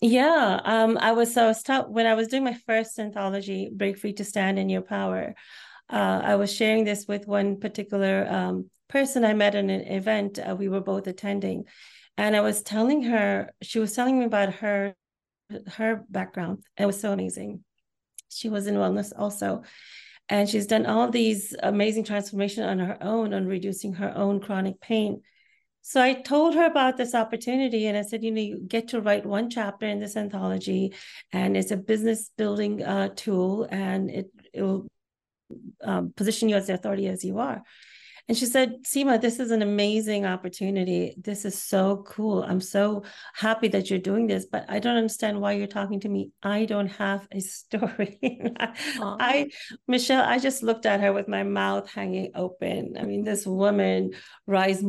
Yeah. 0.00 0.60
Um, 0.64 0.96
I 0.96 1.10
was 1.10 1.34
so 1.34 1.44
I 1.44 1.48
was 1.48 1.62
taught 1.64 1.90
when 1.90 2.06
I 2.06 2.14
was 2.14 2.28
doing 2.28 2.44
my 2.44 2.54
first 2.54 2.98
anthology, 3.00 3.68
Break 3.72 3.98
Free 3.98 4.12
to 4.14 4.24
Stand 4.24 4.58
in 4.58 4.68
Your 4.68 4.82
Power. 4.82 5.34
Uh, 5.90 6.20
I 6.22 6.36
was 6.36 6.54
sharing 6.54 6.84
this 6.84 7.06
with 7.08 7.26
one 7.26 7.58
particular 7.58 8.26
um, 8.30 8.70
person 8.88 9.24
I 9.24 9.34
met 9.34 9.56
in 9.56 9.70
an 9.70 9.80
event 9.80 10.38
uh, 10.38 10.54
we 10.54 10.68
were 10.68 10.80
both 10.80 11.08
attending, 11.08 11.64
and 12.16 12.36
I 12.36 12.42
was 12.42 12.62
telling 12.62 13.02
her 13.04 13.50
she 13.60 13.80
was 13.80 13.92
telling 13.92 14.18
me 14.20 14.24
about 14.24 14.54
her 14.54 14.94
her 15.74 16.04
background. 16.08 16.62
It 16.76 16.86
was 16.86 17.00
so 17.00 17.10
amazing. 17.12 17.64
She 18.28 18.48
was 18.48 18.66
in 18.68 18.76
wellness 18.76 19.12
also, 19.16 19.62
and 20.28 20.48
she's 20.48 20.66
done 20.66 20.86
all 20.86 21.10
these 21.10 21.54
amazing 21.62 22.04
transformation 22.04 22.64
on 22.64 22.78
her 22.78 22.98
own 23.00 23.32
on 23.32 23.46
reducing 23.46 23.94
her 23.94 24.12
own 24.14 24.40
chronic 24.40 24.80
pain. 24.80 25.22
So 25.80 26.02
I 26.02 26.12
told 26.14 26.54
her 26.54 26.66
about 26.66 26.98
this 26.98 27.14
opportunity 27.14 27.86
and 27.86 27.96
I 27.96 28.02
said, 28.02 28.22
you 28.22 28.30
know, 28.30 28.42
you 28.42 28.60
get 28.66 28.88
to 28.88 29.00
write 29.00 29.24
one 29.24 29.48
chapter 29.48 29.86
in 29.86 30.00
this 30.00 30.16
anthology 30.16 30.92
and 31.32 31.56
it's 31.56 31.70
a 31.70 31.78
business 31.78 32.30
building 32.36 32.82
uh, 32.82 33.08
tool 33.16 33.66
and 33.70 34.10
it, 34.10 34.30
it 34.52 34.62
will 34.62 34.86
um, 35.82 36.12
position 36.14 36.50
you 36.50 36.56
as 36.56 36.66
the 36.66 36.74
authority 36.74 37.06
as 37.06 37.24
you 37.24 37.38
are. 37.38 37.62
And 38.28 38.36
she 38.36 38.44
said, 38.44 38.84
Seema, 38.84 39.18
this 39.18 39.40
is 39.40 39.50
an 39.50 39.62
amazing 39.62 40.26
opportunity. 40.26 41.14
This 41.16 41.46
is 41.46 41.60
so 41.60 42.04
cool. 42.06 42.42
I'm 42.42 42.60
so 42.60 43.04
happy 43.34 43.68
that 43.68 43.88
you're 43.88 43.98
doing 43.98 44.26
this, 44.26 44.44
but 44.44 44.66
I 44.68 44.80
don't 44.80 44.98
understand 44.98 45.40
why 45.40 45.52
you're 45.52 45.66
talking 45.66 46.00
to 46.00 46.10
me. 46.10 46.30
I 46.42 46.66
don't 46.66 46.88
have 46.88 47.26
a 47.32 47.40
story. 47.40 48.18
I, 49.00 49.48
Michelle, 49.86 50.24
I 50.24 50.38
just 50.38 50.62
looked 50.62 50.84
at 50.84 51.00
her 51.00 51.12
with 51.12 51.26
my 51.26 51.42
mouth 51.42 51.90
hanging 51.90 52.32
open. 52.34 52.96
I 52.98 53.04
mean, 53.04 53.24
this 53.24 53.46
woman 53.46 54.10
rides 54.46 54.84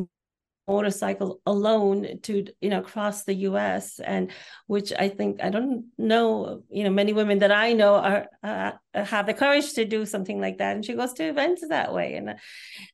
motorcycle 0.69 1.41
alone 1.45 2.19
to 2.21 2.45
you 2.61 2.69
know 2.69 2.81
cross 2.81 3.23
the 3.23 3.33
US 3.49 3.99
and 3.99 4.31
which 4.67 4.93
I 4.97 5.09
think 5.09 5.43
I 5.43 5.49
don't 5.49 5.85
know 5.97 6.63
you 6.69 6.83
know 6.83 6.91
many 6.91 7.13
women 7.13 7.39
that 7.39 7.51
I 7.51 7.73
know 7.73 7.95
are 7.95 8.27
uh, 8.43 8.71
have 8.93 9.25
the 9.25 9.33
courage 9.33 9.73
to 9.73 9.85
do 9.85 10.05
something 10.05 10.39
like 10.39 10.59
that. 10.59 10.75
And 10.75 10.85
she 10.85 10.93
goes 10.93 11.13
to 11.13 11.23
events 11.23 11.67
that 11.67 11.93
way. 11.93 12.15
And 12.15 12.35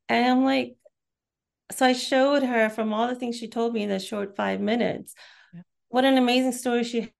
and 0.07 0.25
I'm 0.31 0.45
like 0.45 0.75
so 1.71 1.85
I 1.85 1.93
showed 1.93 2.43
her 2.43 2.69
from 2.69 2.93
all 2.93 3.07
the 3.07 3.15
things 3.15 3.37
she 3.37 3.49
told 3.49 3.73
me 3.73 3.83
in 3.83 3.91
a 3.91 3.99
short 3.99 4.35
5 4.35 4.61
minutes 4.61 5.13
yeah. 5.53 5.61
what 5.89 6.05
an 6.05 6.17
amazing 6.17 6.53
story 6.53 6.83
she 6.83 7.11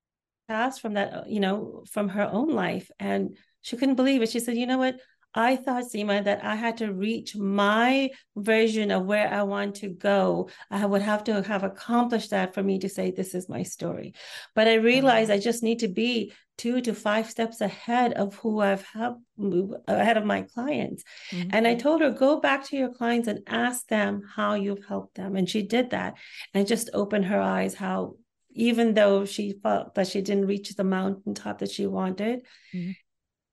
has 0.47 0.77
from 0.79 0.93
that 0.93 1.29
you 1.29 1.39
know 1.39 1.83
from 1.91 2.09
her 2.09 2.27
own 2.31 2.49
life. 2.49 2.89
And 2.99 3.37
she 3.61 3.77
couldn't 3.77 3.95
believe 3.95 4.21
it. 4.21 4.29
She 4.29 4.39
said 4.39 4.55
you 4.55 4.67
know 4.67 4.77
what 4.77 4.99
I 5.35 5.57
thought, 5.57 5.83
Seema, 5.83 6.23
that 6.23 6.43
I 6.43 6.55
had 6.55 6.77
to 6.77 6.93
reach 6.93 7.35
my 7.35 8.09
version 8.37 8.89
of 8.89 9.05
where 9.05 9.27
I 9.31 9.43
want 9.43 9.75
to 9.75 9.89
go. 9.89 10.49
I 10.71 10.85
would 10.85 11.01
have 11.01 11.25
to 11.25 11.43
have 11.43 11.63
accomplished 11.63 12.29
that 12.29 12.53
for 12.53 12.63
me 12.63 12.79
to 12.79 12.89
say, 12.89 13.11
this 13.11 13.35
is 13.35 13.49
my 13.49 13.63
story. 13.63 14.13
But 14.55 14.69
I 14.69 14.75
realized 14.75 15.29
mm-hmm. 15.29 15.39
I 15.39 15.43
just 15.43 15.61
need 15.61 15.79
to 15.79 15.89
be 15.89 16.31
two 16.57 16.79
to 16.79 16.93
five 16.93 17.29
steps 17.29 17.59
ahead 17.59 18.13
of 18.13 18.35
who 18.35 18.61
I've 18.61 18.85
helped 18.85 19.21
ahead 19.89 20.15
of 20.15 20.23
my 20.23 20.43
clients. 20.43 21.03
Mm-hmm. 21.31 21.49
And 21.51 21.67
I 21.67 21.75
told 21.75 21.99
her, 21.99 22.11
go 22.11 22.39
back 22.39 22.63
to 22.67 22.77
your 22.77 22.93
clients 22.93 23.27
and 23.27 23.41
ask 23.45 23.85
them 23.87 24.21
how 24.35 24.53
you've 24.53 24.85
helped 24.85 25.15
them. 25.15 25.35
And 25.35 25.49
she 25.49 25.63
did 25.63 25.89
that 25.89 26.15
and 26.53 26.65
just 26.65 26.89
opened 26.93 27.25
her 27.25 27.41
eyes 27.41 27.75
how 27.75 28.15
even 28.57 28.93
though 28.93 29.25
she 29.25 29.53
felt 29.61 29.95
that 29.95 30.07
she 30.07 30.21
didn't 30.21 30.47
reach 30.47 30.73
the 30.75 30.83
mountaintop 30.85 31.59
that 31.59 31.69
she 31.69 31.85
wanted, 31.87 32.39
mm-hmm 32.73 32.91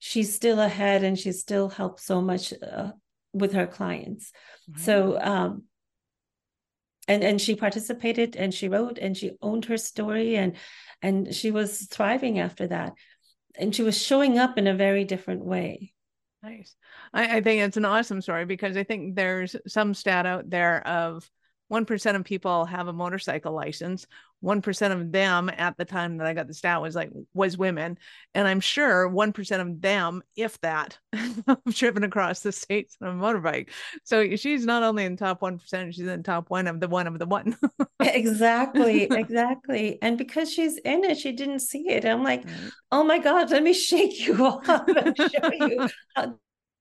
she's 0.04 0.34
still 0.34 0.58
ahead 0.58 1.04
and 1.04 1.16
she 1.16 1.30
still 1.30 1.68
helps 1.68 2.04
so 2.04 2.20
much 2.20 2.52
uh, 2.60 2.90
with 3.32 3.52
her 3.52 3.68
clients. 3.68 4.32
So 4.76 5.16
um, 5.20 5.62
and 7.06 7.22
and 7.22 7.40
she 7.40 7.54
participated 7.54 8.34
and 8.34 8.52
she 8.52 8.68
wrote 8.68 8.98
and 8.98 9.16
she 9.16 9.30
owned 9.40 9.66
her 9.66 9.76
story 9.76 10.34
and 10.34 10.56
and 11.02 11.32
she 11.32 11.52
was 11.52 11.86
thriving 11.86 12.40
after 12.40 12.66
that. 12.66 12.94
And 13.54 13.72
she 13.72 13.84
was 13.84 13.96
showing 13.96 14.38
up 14.38 14.58
in 14.58 14.66
a 14.66 14.74
very 14.74 15.04
different 15.04 15.44
way. 15.44 15.92
Nice. 16.42 16.74
I, 17.14 17.36
I 17.36 17.40
think 17.40 17.62
it's 17.62 17.76
an 17.76 17.84
awesome 17.84 18.20
story 18.20 18.44
because 18.44 18.76
i 18.76 18.82
think 18.82 19.14
there's 19.14 19.54
some 19.68 19.94
stat 19.94 20.26
out 20.26 20.50
there 20.50 20.84
of 20.84 21.30
1% 21.72 22.16
of 22.16 22.24
people 22.24 22.66
have 22.66 22.88
a 22.88 22.92
motorcycle 22.92 23.52
license. 23.52 24.06
1% 24.44 24.92
of 24.92 25.12
them 25.12 25.50
at 25.56 25.76
the 25.76 25.84
time 25.84 26.16
that 26.18 26.26
i 26.26 26.34
got 26.34 26.48
the 26.48 26.54
stat 26.54 26.82
was 26.82 26.94
like 26.94 27.10
was 27.32 27.56
women. 27.56 27.98
And 28.34 28.46
i'm 28.46 28.60
sure 28.60 29.08
1% 29.08 29.60
of 29.60 29.80
them 29.80 30.22
if 30.36 30.60
that 30.60 30.98
have 31.46 31.60
driven 31.70 32.04
across 32.04 32.40
the 32.40 32.52
states 32.52 32.96
on 33.00 33.08
a 33.08 33.12
motorbike. 33.12 33.70
So 34.04 34.36
she's 34.36 34.66
not 34.66 34.82
only 34.82 35.04
in 35.04 35.16
top 35.16 35.40
1% 35.40 35.92
she's 35.92 36.00
in 36.00 36.06
the 36.06 36.18
top 36.18 36.50
one 36.50 36.66
of 36.66 36.80
the 36.80 36.88
one 36.88 37.06
of 37.06 37.18
the 37.18 37.26
one. 37.26 37.56
Exactly 38.00 39.04
exactly. 39.10 39.98
And 40.02 40.18
because 40.18 40.52
she's 40.52 40.76
in 40.78 41.04
it 41.04 41.18
she 41.18 41.32
didn't 41.32 41.60
see 41.60 41.88
it. 41.88 42.04
I'm 42.04 42.22
like 42.22 42.44
oh 42.90 43.04
my 43.04 43.18
god 43.18 43.50
let 43.50 43.62
me 43.62 43.72
shake 43.72 44.26
you 44.26 44.44
off 44.44 44.88
and 44.88 45.16
show 45.16 45.52
you 45.52 45.88
the 46.16 46.36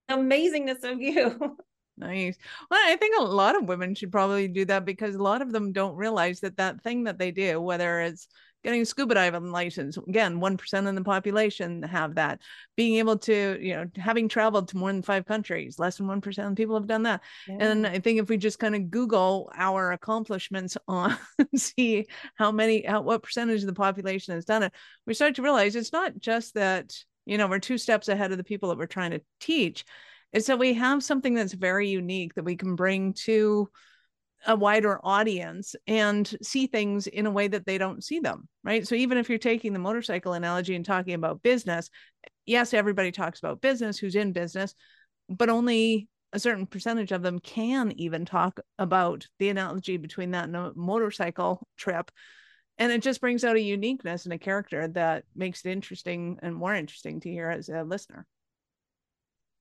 amazingness 0.09 0.83
of 0.83 0.99
you 1.01 1.57
Nice. 1.97 2.37
Well, 2.69 2.79
I 2.83 2.95
think 2.95 3.19
a 3.19 3.23
lot 3.23 3.55
of 3.55 3.67
women 3.67 3.95
should 3.95 4.11
probably 4.11 4.47
do 4.47 4.65
that 4.65 4.85
because 4.85 5.15
a 5.15 5.21
lot 5.21 5.41
of 5.41 5.51
them 5.51 5.71
don't 5.71 5.95
realize 5.95 6.39
that 6.39 6.57
that 6.57 6.81
thing 6.81 7.03
that 7.03 7.19
they 7.19 7.31
do, 7.31 7.61
whether 7.61 8.01
it's 8.01 8.27
getting 8.63 8.81
a 8.81 8.85
scuba 8.85 9.15
diving 9.15 9.51
license, 9.51 9.97
again, 9.97 10.39
1% 10.39 10.87
of 10.87 10.95
the 10.95 11.03
population 11.03 11.83
have 11.83 12.15
that. 12.15 12.39
Being 12.75 12.97
able 12.97 13.17
to, 13.19 13.57
you 13.59 13.73
know, 13.73 13.85
having 13.95 14.29
traveled 14.29 14.67
to 14.69 14.77
more 14.77 14.91
than 14.91 15.01
five 15.01 15.25
countries, 15.25 15.79
less 15.79 15.97
than 15.97 16.07
1% 16.07 16.49
of 16.49 16.55
people 16.55 16.75
have 16.75 16.87
done 16.87 17.03
that. 17.03 17.21
Yeah. 17.47 17.57
And 17.59 17.87
I 17.87 17.99
think 17.99 18.19
if 18.19 18.29
we 18.29 18.37
just 18.37 18.59
kind 18.59 18.75
of 18.75 18.89
Google 18.91 19.51
our 19.55 19.91
accomplishments 19.91 20.77
on, 20.87 21.17
see 21.55 22.07
how 22.35 22.51
many, 22.51 22.85
how, 22.85 23.01
what 23.01 23.23
percentage 23.23 23.61
of 23.61 23.67
the 23.67 23.73
population 23.73 24.35
has 24.35 24.45
done 24.45 24.63
it, 24.63 24.73
we 25.05 25.13
start 25.13 25.35
to 25.35 25.41
realize 25.41 25.75
it's 25.75 25.93
not 25.93 26.17
just 26.19 26.53
that, 26.53 26.95
you 27.25 27.37
know, 27.37 27.47
we're 27.47 27.59
two 27.59 27.77
steps 27.77 28.07
ahead 28.07 28.31
of 28.31 28.37
the 28.37 28.43
people 28.43 28.69
that 28.69 28.77
we're 28.77 28.85
trying 28.85 29.11
to 29.11 29.21
teach 29.39 29.85
is 30.33 30.45
that 30.47 30.59
we 30.59 30.73
have 30.73 31.03
something 31.03 31.33
that's 31.33 31.53
very 31.53 31.89
unique 31.89 32.33
that 32.35 32.45
we 32.45 32.55
can 32.55 32.75
bring 32.75 33.13
to 33.13 33.69
a 34.47 34.55
wider 34.55 34.99
audience 35.03 35.75
and 35.85 36.35
see 36.41 36.65
things 36.65 37.05
in 37.05 37.27
a 37.27 37.31
way 37.31 37.47
that 37.47 37.65
they 37.65 37.77
don't 37.77 38.03
see 38.03 38.19
them 38.19 38.47
right 38.63 38.87
so 38.87 38.95
even 38.95 39.17
if 39.17 39.29
you're 39.29 39.37
taking 39.37 39.71
the 39.71 39.79
motorcycle 39.79 40.33
analogy 40.33 40.75
and 40.75 40.85
talking 40.85 41.13
about 41.13 41.43
business 41.43 41.89
yes 42.45 42.73
everybody 42.73 43.11
talks 43.11 43.39
about 43.39 43.61
business 43.61 43.99
who's 43.99 44.15
in 44.15 44.31
business 44.31 44.73
but 45.29 45.49
only 45.49 46.07
a 46.33 46.39
certain 46.39 46.65
percentage 46.65 47.11
of 47.11 47.21
them 47.21 47.39
can 47.39 47.91
even 47.99 48.25
talk 48.25 48.59
about 48.79 49.27
the 49.37 49.49
analogy 49.49 49.97
between 49.97 50.31
that 50.31 50.45
and 50.45 50.55
a 50.55 50.71
motorcycle 50.75 51.67
trip 51.77 52.09
and 52.79 52.91
it 52.91 53.03
just 53.03 53.21
brings 53.21 53.43
out 53.43 53.57
a 53.57 53.61
uniqueness 53.61 54.25
and 54.25 54.33
a 54.33 54.39
character 54.39 54.87
that 54.87 55.23
makes 55.35 55.63
it 55.65 55.71
interesting 55.71 56.39
and 56.41 56.55
more 56.55 56.73
interesting 56.73 57.19
to 57.19 57.29
hear 57.29 57.49
as 57.49 57.69
a 57.69 57.83
listener 57.83 58.25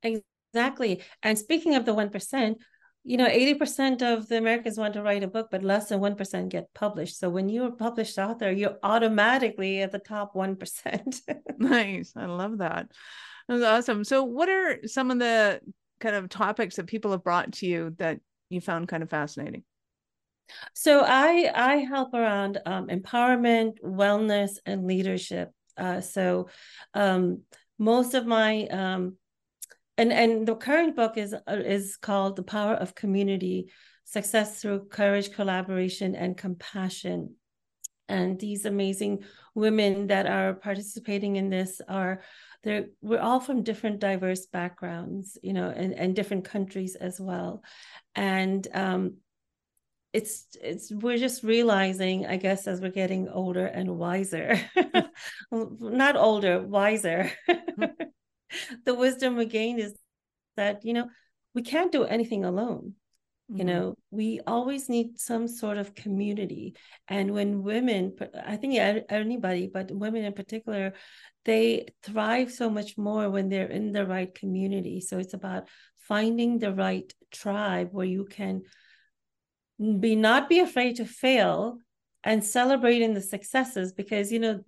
Exactly. 0.03 0.30
And 0.55 1.39
speaking 1.39 1.75
of 1.75 1.85
the 1.85 1.95
1%, 1.95 2.55
you 3.03 3.17
know, 3.17 3.27
80% 3.29 4.03
of 4.03 4.29
the 4.29 4.37
Americans 4.37 4.77
want 4.77 4.95
to 4.95 5.03
write 5.03 5.23
a 5.23 5.29
book, 5.29 5.49
but 5.51 5.63
less 5.63 5.89
than 5.89 6.01
1% 6.01 6.49
get 6.51 6.73
published. 6.75 7.19
So 7.19 7.31
when 7.31 7.49
you're 7.49 7.69
a 7.69 7.73
published 7.73 8.19
author, 8.19 8.51
you're 8.51 8.79
automatically 8.83 9.81
at 9.81 9.93
the 9.93 9.99
top 9.99 10.35
1%. 10.35 11.21
nice. 11.59 12.13
I 12.15 12.27
love 12.27 12.59
that. 12.59 12.91
That's 13.51 13.65
awesome. 13.65 14.05
So, 14.05 14.23
what 14.23 14.49
are 14.49 14.87
some 14.87 15.11
of 15.11 15.19
the 15.19 15.61
kind 15.99 16.15
of 16.15 16.29
topics 16.29 16.77
that 16.77 16.87
people 16.87 17.11
have 17.11 17.25
brought 17.25 17.53
to 17.55 17.67
you 17.67 17.95
that 17.99 18.21
you 18.49 18.61
found 18.61 18.87
kind 18.87 19.03
of 19.03 19.11
fascinating? 19.11 19.65
So, 20.73 21.03
I 21.05 21.51
I 21.53 21.77
help 21.79 22.15
around 22.15 22.59
um, 22.65 22.87
empowerment, 22.87 23.81
wellness, 23.85 24.53
and 24.67 24.87
leadership. 24.87 25.51
Uh, 25.77 26.01
so, 26.01 26.49
um, 26.95 27.43
most 27.77 28.15
of 28.15 28.25
my 28.25 28.67
um, 28.67 29.17
and 30.01 30.13
and 30.13 30.49
the 30.49 30.55
current 30.55 30.97
book 30.97 31.19
is 31.19 31.35
uh, 31.35 31.41
is 31.49 31.97
called 31.97 32.37
the 32.37 32.43
power 32.43 32.75
of 32.75 32.95
community 32.95 33.71
success 34.05 34.61
through 34.61 34.87
courage 34.89 35.33
collaboration 35.33 36.15
and 36.15 36.37
compassion. 36.37 37.37
And 38.09 38.41
these 38.41 38.65
amazing 38.65 39.25
women 39.55 40.09
that 40.09 40.27
are 40.27 40.55
participating 40.55 41.37
in 41.37 41.51
this 41.51 41.81
are 41.87 42.23
they're 42.65 42.87
we're 43.03 43.21
all 43.21 43.41
from 43.41 43.63
different 43.63 44.01
diverse 44.01 44.47
backgrounds 44.47 45.39
you 45.43 45.53
know 45.53 45.69
and, 45.69 45.93
and 45.95 46.17
different 46.17 46.45
countries 46.45 46.97
as 46.97 47.21
well. 47.21 47.63
And 48.15 48.67
um 48.73 49.17
it's 50.13 50.57
it's 50.61 50.91
we're 50.91 51.17
just 51.17 51.45
realizing 51.45 52.27
i 52.27 52.37
guess 52.37 52.67
as 52.67 52.81
we're 52.81 52.91
getting 52.91 53.29
older 53.29 53.65
and 53.65 53.97
wiser 53.97 54.61
not 55.53 56.17
older 56.17 56.61
wiser 56.61 57.31
the 58.91 59.01
wisdom 59.07 59.37
we 59.37 59.47
gain 59.47 59.79
is 59.79 59.95
that 60.57 60.85
you 60.85 60.93
know 60.93 61.09
we 61.55 61.63
can't 61.63 61.93
do 61.93 62.05
anything 62.05 62.45
alone. 62.45 62.95
You 63.49 63.65
mm-hmm. 63.65 63.67
know 63.67 63.85
we 64.11 64.41
always 64.55 64.89
need 64.89 65.21
some 65.21 65.47
sort 65.47 65.79
of 65.79 65.95
community. 65.95 66.75
And 67.09 67.33
when 67.37 67.63
women 67.63 68.03
i 68.53 68.57
think 68.57 68.73
anybody 69.21 69.65
but 69.77 69.87
women 70.05 70.25
in 70.25 70.33
particular 70.33 70.95
they 71.45 71.87
thrive 72.03 72.51
so 72.61 72.67
much 72.69 72.91
more 72.99 73.31
when 73.31 73.49
they're 73.49 73.75
in 73.79 73.93
the 73.93 74.07
right 74.15 74.33
community. 74.43 74.97
So 75.01 75.19
it's 75.19 75.35
about 75.35 75.69
finding 76.11 76.59
the 76.59 76.73
right 76.73 77.09
tribe 77.31 77.91
where 77.93 78.11
you 78.17 78.25
can 78.39 78.63
be 80.05 80.17
not 80.17 80.49
be 80.49 80.59
afraid 80.61 80.97
to 80.97 81.05
fail 81.05 81.79
and 82.25 82.45
celebrating 82.45 83.15
the 83.15 83.27
successes 83.35 83.93
because 83.93 84.31
you 84.31 84.39
know 84.39 84.61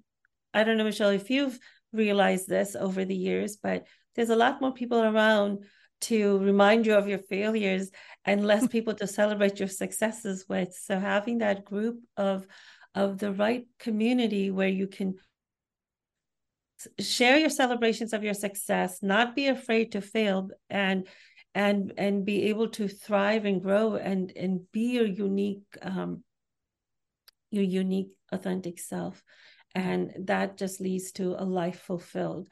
i 0.54 0.64
don't 0.64 0.78
know 0.78 0.84
michelle 0.84 1.10
if 1.10 1.28
you've 1.28 1.58
realized 1.92 2.48
this 2.48 2.74
over 2.74 3.04
the 3.04 3.20
years 3.28 3.58
but 3.62 3.86
there's 4.14 4.30
a 4.30 4.36
lot 4.36 4.60
more 4.60 4.72
people 4.72 5.02
around 5.02 5.64
to 6.02 6.38
remind 6.38 6.84
you 6.86 6.94
of 6.94 7.08
your 7.08 7.18
failures 7.18 7.90
and 8.24 8.46
less 8.46 8.66
people 8.74 8.94
to 8.94 9.06
celebrate 9.06 9.58
your 9.58 9.68
successes 9.68 10.44
with. 10.48 10.74
So 10.74 10.98
having 10.98 11.38
that 11.38 11.64
group 11.64 12.00
of 12.16 12.46
of 12.94 13.18
the 13.18 13.32
right 13.32 13.66
community 13.78 14.50
where 14.50 14.68
you 14.68 14.86
can 14.86 15.14
share 17.00 17.38
your 17.38 17.48
celebrations 17.48 18.12
of 18.12 18.22
your 18.22 18.34
success 18.34 19.02
not 19.02 19.34
be 19.34 19.46
afraid 19.46 19.92
to 19.92 20.02
fail 20.02 20.50
and 20.68 21.06
and 21.54 21.92
and 21.96 22.24
be 22.26 22.44
able 22.50 22.68
to 22.68 22.88
thrive 22.88 23.46
and 23.46 23.62
grow 23.62 23.94
and 23.94 24.32
and 24.36 24.70
be 24.72 24.92
your 24.92 25.06
unique 25.06 25.62
um 25.80 26.22
your 27.52 27.64
unique 27.64 28.10
authentic 28.32 28.78
self. 28.80 29.22
And 29.74 30.12
that 30.26 30.56
just 30.56 30.80
leads 30.80 31.12
to 31.12 31.36
a 31.38 31.44
life 31.44 31.80
fulfilled 31.80 32.48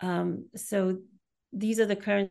um 0.00 0.46
so 0.56 0.98
these 1.52 1.80
are 1.80 1.86
the 1.86 1.96
current 1.96 2.30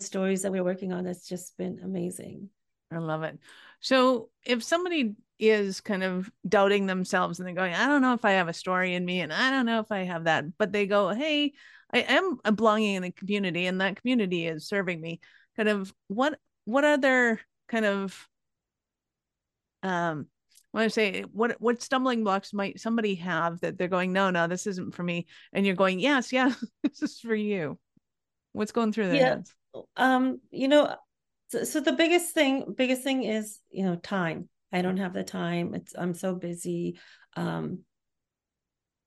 stories 0.00 0.42
that 0.42 0.52
we're 0.52 0.64
working 0.64 0.92
on 0.92 1.04
that's 1.04 1.28
just 1.28 1.56
been 1.56 1.80
amazing. 1.82 2.50
I 2.92 2.98
love 2.98 3.22
it. 3.22 3.38
So 3.80 4.30
if 4.44 4.62
somebody 4.62 5.14
is 5.38 5.80
kind 5.80 6.02
of 6.02 6.30
doubting 6.48 6.86
themselves 6.86 7.38
and 7.38 7.46
they're 7.46 7.54
going 7.54 7.74
i 7.74 7.86
don't 7.86 8.00
know 8.00 8.14
if 8.14 8.24
i 8.24 8.30
have 8.32 8.48
a 8.48 8.54
story 8.54 8.94
in 8.94 9.04
me 9.04 9.20
and 9.20 9.30
i 9.30 9.50
don't 9.50 9.66
know 9.66 9.80
if 9.80 9.92
i 9.92 9.98
have 9.98 10.24
that 10.24 10.56
but 10.56 10.72
they 10.72 10.86
go 10.86 11.10
hey 11.10 11.52
i 11.92 11.98
am 11.98 12.38
belonging 12.54 12.94
in 12.94 13.04
a 13.04 13.12
community 13.12 13.66
and 13.66 13.80
that 13.80 14.00
community 14.00 14.46
is 14.46 14.66
serving 14.66 15.00
me. 15.00 15.20
Kind 15.56 15.68
of 15.68 15.92
what 16.08 16.38
what 16.64 16.84
other 16.84 17.40
kind 17.68 17.84
of 17.84 18.28
um 19.82 20.26
when 20.76 20.84
I 20.84 20.88
say 20.88 21.22
what 21.32 21.56
what 21.58 21.80
stumbling 21.80 22.22
blocks 22.22 22.52
might 22.52 22.78
somebody 22.78 23.14
have 23.14 23.60
that 23.60 23.78
they're 23.78 23.88
going, 23.88 24.12
no, 24.12 24.28
no, 24.28 24.46
this 24.46 24.66
isn't 24.66 24.94
for 24.94 25.02
me, 25.02 25.24
and 25.54 25.64
you're 25.64 25.74
going, 25.74 25.98
yes, 25.98 26.34
yeah, 26.34 26.52
this 26.82 27.00
is 27.00 27.18
for 27.18 27.34
you. 27.34 27.78
What's 28.52 28.72
going 28.72 28.92
through 28.92 29.06
their 29.06 29.16
yeah. 29.16 29.28
heads? 29.30 29.54
Um, 29.96 30.38
you 30.50 30.68
know, 30.68 30.94
so, 31.48 31.64
so 31.64 31.80
the 31.80 31.94
biggest 31.94 32.34
thing, 32.34 32.74
biggest 32.76 33.00
thing 33.02 33.22
is 33.22 33.58
you 33.70 33.86
know 33.86 33.96
time. 33.96 34.50
I 34.70 34.82
don't 34.82 34.98
have 34.98 35.14
the 35.14 35.24
time. 35.24 35.74
It's 35.74 35.94
I'm 35.96 36.12
so 36.12 36.34
busy. 36.34 36.98
Um, 37.36 37.78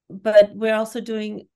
but 0.10 0.56
we're 0.56 0.74
also 0.74 1.02
doing 1.02 1.48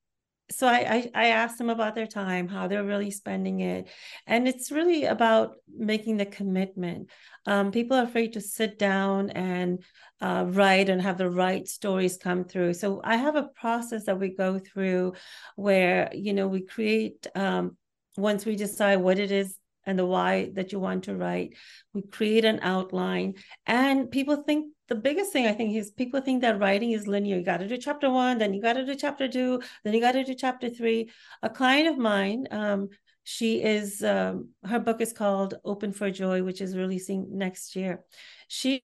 so 0.50 0.68
I, 0.68 1.10
I, 1.14 1.26
I 1.26 1.28
asked 1.28 1.58
them 1.58 1.70
about 1.70 1.96
their 1.96 2.08
time 2.08 2.48
how 2.48 2.68
they're 2.68 2.84
really 2.84 3.12
spending 3.12 3.62
it 3.62 3.90
and 4.28 4.48
it's 4.48 4.72
really 4.72 5.06
about 5.06 5.56
making 5.76 6.18
the 6.18 6.26
commitment. 6.26 7.10
Um, 7.46 7.72
people 7.72 7.98
are 7.98 8.04
afraid 8.04 8.34
to 8.34 8.42
sit 8.42 8.78
down 8.78 9.30
and 9.32 9.84
uh, 10.22 10.46
write 10.48 10.90
and 10.90 11.02
have 11.02 11.18
the 11.18 11.30
right 11.30 11.68
stories 11.68 12.18
come 12.18 12.44
through. 12.44 12.74
So 12.74 13.02
i 13.04 13.16
have 13.16 13.36
a 13.36 13.50
process 13.56 14.06
that 14.06 14.20
we 14.20 14.30
go 14.30 14.60
through 14.60 15.14
where 15.56 16.10
you 16.14 16.34
know 16.34 16.48
we 16.48 16.62
create 16.62 17.28
um, 17.36 17.78
once 18.18 18.46
we 18.46 18.56
decide 18.56 18.98
what 18.98 19.20
it 19.20 19.32
is 19.32 19.56
and 19.86 19.98
the 19.98 20.06
why 20.06 20.52
that 20.54 20.72
you 20.72 20.80
want 20.80 21.06
to 21.06 21.16
write. 21.16 21.56
We 21.94 22.02
create 22.02 22.46
an 22.46 22.60
outline, 22.62 23.36
and 23.66 24.10
people 24.10 24.44
think 24.44 24.74
the 24.90 24.96
biggest 24.96 25.32
thing 25.32 25.48
I 25.48 25.54
think 25.54 25.76
is 25.76 25.92
people 25.92 26.22
think 26.22 26.42
that 26.42 26.60
writing 26.60 26.92
is 26.92 27.08
linear. 27.08 27.38
You 27.38 27.44
got 27.44 27.58
to 27.58 27.68
do 27.68 27.78
chapter 27.78 28.10
one, 28.10 28.38
then 28.38 28.54
you 28.54 28.62
got 28.62 28.74
to 28.74 28.86
do 28.86 28.96
chapter 28.96 29.28
two, 29.28 29.62
then 29.84 29.94
you 29.94 30.02
got 30.02 30.12
to 30.14 30.24
do 30.24 30.36
chapter 30.36 30.70
three. 30.70 31.10
A 31.42 31.50
client 31.50 31.88
of 31.88 31.98
mine, 31.98 32.48
um, 32.52 32.90
she 33.24 33.62
is 33.62 34.04
um, 34.04 34.50
her 34.64 34.80
book 34.80 35.02
is 35.02 35.14
called 35.14 35.56
Open 35.64 35.94
for 35.94 36.12
Joy, 36.12 36.44
which 36.44 36.62
is 36.62 36.78
releasing 36.78 37.38
next 37.38 37.76
year. 37.76 38.04
She 38.48 38.84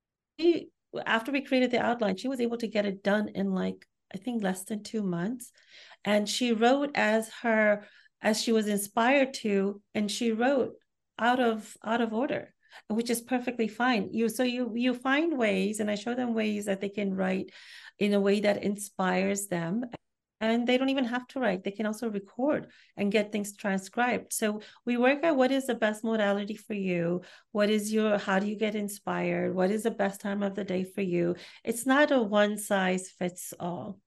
after 1.05 1.31
we 1.31 1.41
created 1.41 1.71
the 1.71 1.79
outline, 1.79 2.17
she 2.17 2.27
was 2.27 2.39
able 2.39 2.57
to 2.57 2.67
get 2.67 2.85
it 2.85 3.03
done 3.03 3.29
in 3.35 3.53
like 3.53 3.85
I 4.13 4.17
think 4.17 4.41
less 4.41 4.63
than 4.63 4.81
two 4.81 5.03
months, 5.03 5.51
and 6.03 6.27
she 6.27 6.53
wrote 6.53 6.91
as 6.95 7.29
her 7.41 7.85
as 8.21 8.41
she 8.41 8.51
was 8.51 8.67
inspired 8.67 9.33
to, 9.33 9.81
and 9.93 10.09
she 10.09 10.31
wrote 10.31 10.73
out 11.19 11.39
of 11.39 11.77
out 11.83 12.01
of 12.01 12.13
order 12.13 12.53
which 12.87 13.09
is 13.09 13.21
perfectly 13.21 13.67
fine. 13.67 14.09
You 14.11 14.29
so 14.29 14.43
you 14.43 14.71
you 14.75 14.93
find 14.93 15.37
ways 15.37 15.79
and 15.79 15.89
i 15.89 15.95
show 15.95 16.15
them 16.15 16.33
ways 16.33 16.65
that 16.65 16.81
they 16.81 16.89
can 16.89 17.15
write 17.15 17.51
in 17.97 18.13
a 18.13 18.19
way 18.19 18.39
that 18.41 18.63
inspires 18.63 19.47
them 19.47 19.85
and 20.41 20.65
they 20.65 20.77
don't 20.77 20.89
even 20.89 21.03
have 21.05 21.27
to 21.27 21.39
write. 21.39 21.65
They 21.65 21.71
can 21.71 21.85
also 21.85 22.09
record 22.09 22.67
and 22.95 23.11
get 23.11 23.31
things 23.31 23.57
transcribed. 23.57 24.31
So 24.31 24.61
we 24.85 24.95
work 24.95 25.21
out 25.25 25.35
what 25.35 25.51
is 25.51 25.67
the 25.67 25.75
best 25.75 26.03
modality 26.03 26.55
for 26.55 26.73
you 26.73 27.21
what 27.51 27.69
is 27.69 27.91
your 27.91 28.17
how 28.17 28.39
do 28.39 28.47
you 28.47 28.55
get 28.55 28.75
inspired 28.75 29.53
what 29.53 29.71
is 29.71 29.83
the 29.83 29.91
best 29.91 30.21
time 30.21 30.43
of 30.43 30.55
the 30.55 30.63
day 30.63 30.83
for 30.83 31.01
you? 31.01 31.35
It's 31.63 31.85
not 31.85 32.11
a 32.11 32.21
one 32.21 32.57
size 32.57 33.09
fits 33.09 33.53
all 33.59 33.99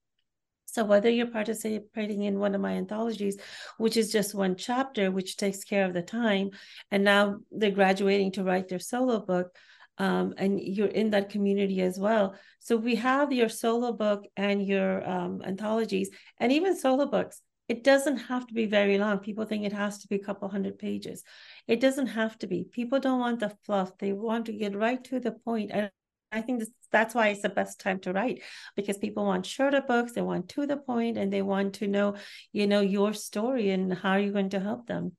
so 0.73 0.83
whether 0.83 1.07
you're 1.07 1.27
participating 1.27 2.23
in 2.23 2.39
one 2.39 2.55
of 2.55 2.61
my 2.61 2.71
anthologies, 2.73 3.37
which 3.77 3.95
is 3.95 4.11
just 4.11 4.33
one 4.33 4.55
chapter, 4.55 5.11
which 5.11 5.37
takes 5.37 5.63
care 5.63 5.85
of 5.85 5.93
the 5.93 6.01
time, 6.01 6.49
and 6.89 7.03
now 7.03 7.37
they're 7.51 7.69
graduating 7.69 8.31
to 8.31 8.43
write 8.43 8.69
their 8.69 8.79
solo 8.79 9.19
book, 9.19 9.55
um, 9.99 10.33
and 10.35 10.59
you're 10.59 10.87
in 10.87 11.11
that 11.11 11.29
community 11.29 11.79
as 11.81 11.99
well. 11.99 12.33
So 12.57 12.75
we 12.75 12.95
have 12.95 13.31
your 13.31 13.49
solo 13.49 13.91
book 13.91 14.25
and 14.35 14.65
your 14.65 15.07
um, 15.07 15.43
anthologies, 15.45 16.09
and 16.39 16.51
even 16.51 16.75
solo 16.75 17.05
books. 17.05 17.39
It 17.69 17.83
doesn't 17.83 18.17
have 18.17 18.47
to 18.47 18.53
be 18.55 18.65
very 18.65 18.97
long. 18.97 19.19
People 19.19 19.45
think 19.45 19.65
it 19.65 19.73
has 19.73 19.99
to 19.99 20.07
be 20.07 20.15
a 20.15 20.25
couple 20.25 20.49
hundred 20.49 20.79
pages. 20.79 21.23
It 21.67 21.81
doesn't 21.81 22.07
have 22.07 22.35
to 22.39 22.47
be. 22.47 22.63
People 22.63 22.99
don't 22.99 23.19
want 23.19 23.41
the 23.41 23.55
fluff. 23.63 23.95
They 23.99 24.11
want 24.11 24.47
to 24.47 24.53
get 24.53 24.75
right 24.75 25.01
to 25.03 25.19
the 25.19 25.33
point. 25.33 25.69
And 25.71 25.91
I 26.33 26.41
think 26.41 26.59
this, 26.59 26.69
that's 26.91 27.15
why 27.15 27.29
it's 27.29 27.41
the 27.41 27.49
best 27.49 27.79
time 27.79 27.99
to 27.99 28.13
write 28.13 28.41
because 28.75 28.97
people 28.97 29.25
want 29.25 29.45
shorter 29.45 29.81
books, 29.81 30.13
they 30.13 30.21
want 30.21 30.49
to 30.49 30.65
the 30.65 30.77
point, 30.77 31.17
and 31.17 31.31
they 31.31 31.41
want 31.41 31.75
to 31.75 31.87
know, 31.87 32.15
you 32.51 32.67
know, 32.67 32.81
your 32.81 33.13
story 33.13 33.69
and 33.69 33.93
how 33.93 34.15
you're 34.15 34.33
going 34.33 34.49
to 34.49 34.59
help 34.59 34.87
them. 34.87 35.13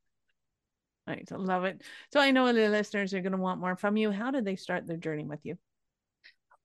Right, 1.07 1.29
I 1.31 1.37
love 1.37 1.65
it. 1.65 1.83
So 2.13 2.21
I 2.21 2.31
know 2.31 2.53
the 2.53 2.69
listeners 2.69 3.13
are 3.13 3.21
going 3.21 3.33
to 3.33 3.39
want 3.39 3.61
more 3.61 3.77
from 3.77 3.97
you. 3.97 4.11
How 4.11 4.31
did 4.31 4.45
they 4.45 4.57
start 4.57 4.87
their 4.87 4.97
journey 4.97 5.25
with 5.25 5.41
you? 5.45 5.59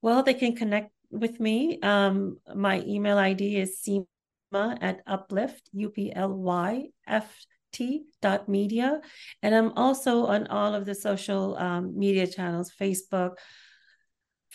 Well, 0.01 0.23
they 0.23 0.33
can 0.33 0.55
connect 0.55 0.91
with 1.12 1.39
me. 1.39 1.79
Um, 1.81 2.38
my 2.55 2.81
email 2.81 3.17
ID 3.17 3.57
is 3.57 3.81
Seema 3.85 4.77
at 4.81 5.05
Uplyft, 5.05 5.62
U 5.73 5.89
P 5.89 6.13
L 6.15 6.33
Y 6.33 6.88
F 7.05 7.45
T 7.73 8.05
dot 8.21 8.47
media. 8.47 9.01
And 9.43 9.53
I'm 9.53 9.73
also 9.73 10.25
on 10.27 10.47
all 10.47 10.73
of 10.73 10.85
the 10.85 10.95
social 10.95 11.57
um, 11.57 11.99
media 11.99 12.25
channels 12.25 12.71
Facebook, 12.79 13.33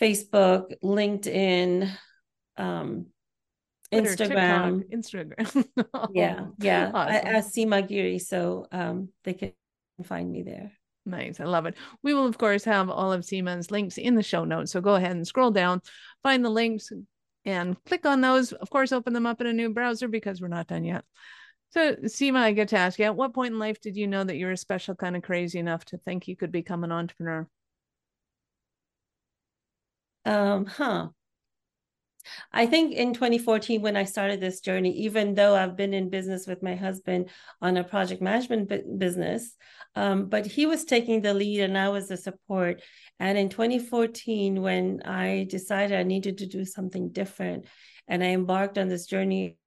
Facebook, 0.01 0.73
LinkedIn, 0.83 1.89
um, 2.57 3.07
Twitter, 3.91 4.09
Instagram, 4.09 4.89
TikTok, 4.89 5.47
Instagram. 5.47 5.65
oh, 5.93 6.07
yeah, 6.13 6.47
yeah. 6.59 6.91
Awesome. 6.93 7.27
I, 7.27 7.37
I 7.37 7.41
Seema 7.41 7.87
Giri, 7.87 8.19
so 8.19 8.67
um, 8.71 9.09
they 9.23 9.33
can 9.33 9.53
find 10.03 10.31
me 10.31 10.43
there. 10.43 10.71
Nice. 11.05 11.39
I 11.39 11.43
love 11.43 11.67
it. 11.67 11.75
We 12.01 12.13
will, 12.13 12.25
of 12.25 12.37
course, 12.37 12.63
have 12.63 12.89
all 12.89 13.13
of 13.13 13.21
Seema's 13.21 13.69
links 13.69 13.97
in 13.97 14.15
the 14.15 14.23
show 14.23 14.43
notes. 14.43 14.71
So 14.71 14.81
go 14.81 14.95
ahead 14.95 15.11
and 15.11 15.27
scroll 15.27 15.51
down, 15.51 15.81
find 16.23 16.43
the 16.43 16.49
links, 16.49 16.91
and 17.45 17.77
click 17.85 18.05
on 18.05 18.21
those. 18.21 18.53
Of 18.53 18.69
course, 18.71 18.91
open 18.91 19.13
them 19.13 19.27
up 19.27 19.39
in 19.39 19.47
a 19.47 19.53
new 19.53 19.69
browser 19.69 20.07
because 20.07 20.41
we're 20.41 20.47
not 20.47 20.67
done 20.67 20.83
yet. 20.83 21.05
So, 21.69 21.95
Seema, 21.95 22.37
I 22.37 22.53
get 22.53 22.69
to 22.69 22.77
ask 22.77 22.97
you, 22.97 23.05
at 23.05 23.15
what 23.15 23.33
point 23.33 23.53
in 23.53 23.59
life 23.59 23.81
did 23.81 23.95
you 23.95 24.07
know 24.07 24.23
that 24.23 24.37
you 24.37 24.45
were 24.45 24.53
a 24.53 24.57
special, 24.57 24.95
kind 24.95 25.15
of 25.15 25.23
crazy 25.23 25.59
enough 25.59 25.85
to 25.85 25.97
think 25.97 26.27
you 26.27 26.35
could 26.35 26.51
become 26.51 26.83
an 26.83 26.91
entrepreneur? 26.91 27.47
Um, 30.25 30.65
huh. 30.65 31.09
I 32.51 32.65
think 32.65 32.93
in 32.93 33.13
2014, 33.13 33.81
when 33.81 33.95
I 33.95 34.03
started 34.03 34.39
this 34.39 34.59
journey, 34.59 34.91
even 34.97 35.35
though 35.35 35.55
I've 35.55 35.77
been 35.77 35.93
in 35.93 36.09
business 36.09 36.47
with 36.47 36.63
my 36.63 36.75
husband 36.75 37.29
on 37.61 37.77
a 37.77 37.83
project 37.83 38.21
management 38.21 38.97
business, 38.97 39.55
um, 39.95 40.25
but 40.27 40.45
he 40.45 40.65
was 40.65 40.85
taking 40.85 41.21
the 41.21 41.33
lead 41.33 41.61
and 41.61 41.77
I 41.77 41.89
was 41.89 42.07
the 42.07 42.17
support. 42.17 42.81
And 43.19 43.37
in 43.37 43.49
2014, 43.49 44.61
when 44.61 45.01
I 45.05 45.45
decided 45.49 45.97
I 45.97 46.03
needed 46.03 46.39
to 46.39 46.47
do 46.47 46.65
something 46.65 47.09
different 47.09 47.65
and 48.07 48.23
I 48.23 48.27
embarked 48.27 48.77
on 48.77 48.89
this 48.89 49.05
journey 49.05 49.57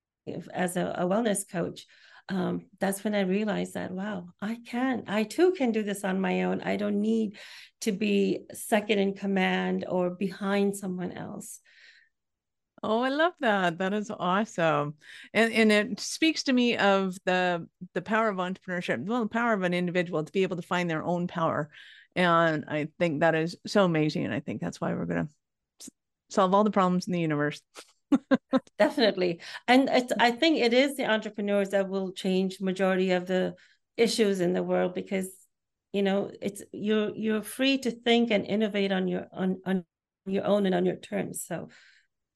as 0.53 0.77
a, 0.77 0.95
a 0.99 1.07
wellness 1.07 1.49
coach, 1.49 1.87
um, 2.29 2.67
that's 2.79 3.05
when 3.05 3.15
I 3.15 3.23
realized 3.23 3.75
that, 3.75 3.91
wow, 3.91 4.29
I 4.41 4.59
can, 4.67 5.05
I 5.07 5.25
too 5.25 5.53
can 5.53 5.73
do 5.73 5.83
this 5.83 6.05
on 6.05 6.21
my 6.21 6.43
own. 6.43 6.61
I 6.61 6.77
don't 6.77 7.01
need 7.01 7.39
to 7.83 7.93
be 7.93 8.41
second 8.53 8.99
in 8.99 9.15
command 9.15 9.87
or 9.89 10.11
behind 10.11 10.77
someone 10.77 11.13
else. 11.13 11.61
Oh, 12.83 13.03
I 13.03 13.09
love 13.09 13.33
that. 13.41 13.79
That 13.79 13.93
is 13.93 14.11
awesome. 14.11 14.95
And 15.35 15.53
and 15.53 15.73
it 15.73 16.01
speaks 16.01 16.45
to 16.45 16.53
me 16.53 16.77
of 16.77 17.17
the 17.25 17.67
the 17.95 18.03
power 18.03 18.29
of 18.29 18.37
entrepreneurship, 18.37 19.05
well, 19.05 19.23
the 19.23 19.29
power 19.29 19.53
of 19.53 19.63
an 19.63 19.75
individual 19.75 20.23
to 20.23 20.33
be 20.33 20.45
able 20.45 20.57
to 20.57 20.63
find 20.63 20.89
their 20.89 21.03
own 21.03 21.27
power. 21.27 21.71
And 22.15 22.65
I 22.69 22.89
think 22.99 23.21
that 23.21 23.35
is 23.35 23.57
so 23.67 23.85
amazing. 23.85 24.27
And 24.27 24.35
I 24.35 24.41
think 24.41 24.61
that's 24.61 24.81
why 24.81 24.93
we're 24.95 25.07
gonna 25.07 25.29
solve 26.31 26.55
all 26.55 26.65
the 26.65 26.71
problems 26.71 27.07
in 27.07 27.13
the 27.13 27.21
universe. 27.21 27.61
Definitely. 28.79 29.41
And 29.67 29.89
it's, 29.91 30.13
I 30.19 30.31
think 30.31 30.59
it 30.59 30.73
is 30.73 30.97
the 30.97 31.07
entrepreneurs 31.07 31.71
that 31.71 31.89
will 31.89 32.13
change 32.13 32.61
majority 32.61 33.13
of 33.13 33.27
the 33.27 33.55
issues 33.97 34.41
in 34.41 34.53
the 34.53 34.63
world 34.63 34.95
because 34.95 35.29
you 35.93 36.03
know 36.03 36.31
it's 36.41 36.63
you're 36.73 37.15
you're 37.17 37.43
free 37.43 37.79
to 37.79 37.91
think 37.91 38.31
and 38.31 38.47
innovate 38.47 38.93
on 38.93 39.09
your 39.09 39.27
on 39.33 39.61
on 39.67 39.85
your 40.27 40.45
own 40.45 40.67
and 40.67 40.75
on 40.75 40.87
your 40.87 40.97
terms. 40.97 41.45
So 41.45 41.69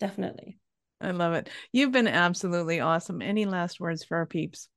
definitely. 0.00 0.58
I 1.00 1.10
love 1.10 1.34
it. 1.34 1.48
You've 1.72 1.92
been 1.92 2.08
absolutely 2.08 2.80
awesome. 2.80 3.22
Any 3.22 3.44
last 3.44 3.80
words 3.80 4.04
for 4.04 4.16
our 4.18 4.26
peeps? 4.26 4.68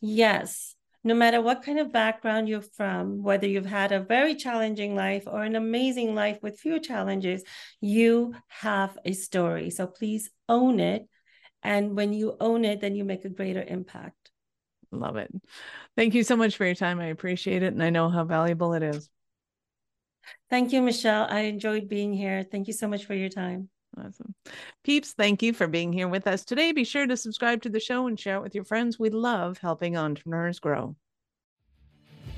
Yes 0.00 0.74
no 1.02 1.14
matter 1.14 1.40
what 1.40 1.62
kind 1.62 1.78
of 1.78 1.92
background 1.92 2.48
you're 2.48 2.60
from, 2.60 3.22
whether 3.22 3.46
you've 3.46 3.66
had 3.66 3.92
a 3.92 4.00
very 4.00 4.34
challenging 4.34 4.94
life 4.94 5.24
or 5.26 5.42
an 5.42 5.56
amazing 5.56 6.14
life 6.14 6.38
with 6.42 6.60
few 6.60 6.78
challenges, 6.78 7.42
you 7.80 8.34
have 8.48 8.98
a 9.04 9.12
story. 9.12 9.70
So 9.70 9.86
please 9.86 10.30
own 10.48 10.78
it. 10.78 11.08
And 11.62 11.96
when 11.96 12.12
you 12.12 12.36
own 12.40 12.64
it, 12.64 12.80
then 12.80 12.94
you 12.94 13.04
make 13.04 13.24
a 13.24 13.30
greater 13.30 13.62
impact. 13.62 14.30
Love 14.92 15.16
it. 15.16 15.30
Thank 15.96 16.14
you 16.14 16.22
so 16.22 16.36
much 16.36 16.56
for 16.56 16.64
your 16.64 16.74
time. 16.74 17.00
I 17.00 17.06
appreciate 17.06 17.62
it. 17.62 17.72
And 17.72 17.82
I 17.82 17.90
know 17.90 18.08
how 18.08 18.24
valuable 18.24 18.74
it 18.74 18.82
is. 18.82 19.08
Thank 20.48 20.72
you, 20.72 20.82
Michelle. 20.82 21.26
I 21.30 21.40
enjoyed 21.40 21.88
being 21.88 22.12
here. 22.12 22.44
Thank 22.50 22.66
you 22.66 22.72
so 22.72 22.88
much 22.88 23.04
for 23.04 23.14
your 23.14 23.28
time. 23.28 23.68
Awesome. 23.98 24.34
Peeps, 24.84 25.12
thank 25.12 25.42
you 25.42 25.52
for 25.52 25.66
being 25.66 25.92
here 25.92 26.08
with 26.08 26.26
us 26.26 26.44
today. 26.44 26.72
Be 26.72 26.84
sure 26.84 27.06
to 27.06 27.16
subscribe 27.16 27.62
to 27.62 27.68
the 27.68 27.80
show 27.80 28.06
and 28.06 28.18
share 28.18 28.36
it 28.36 28.42
with 28.42 28.54
your 28.54 28.64
friends. 28.64 28.98
We 28.98 29.10
love 29.10 29.58
helping 29.58 29.96
entrepreneurs 29.96 30.60
grow. 30.60 30.96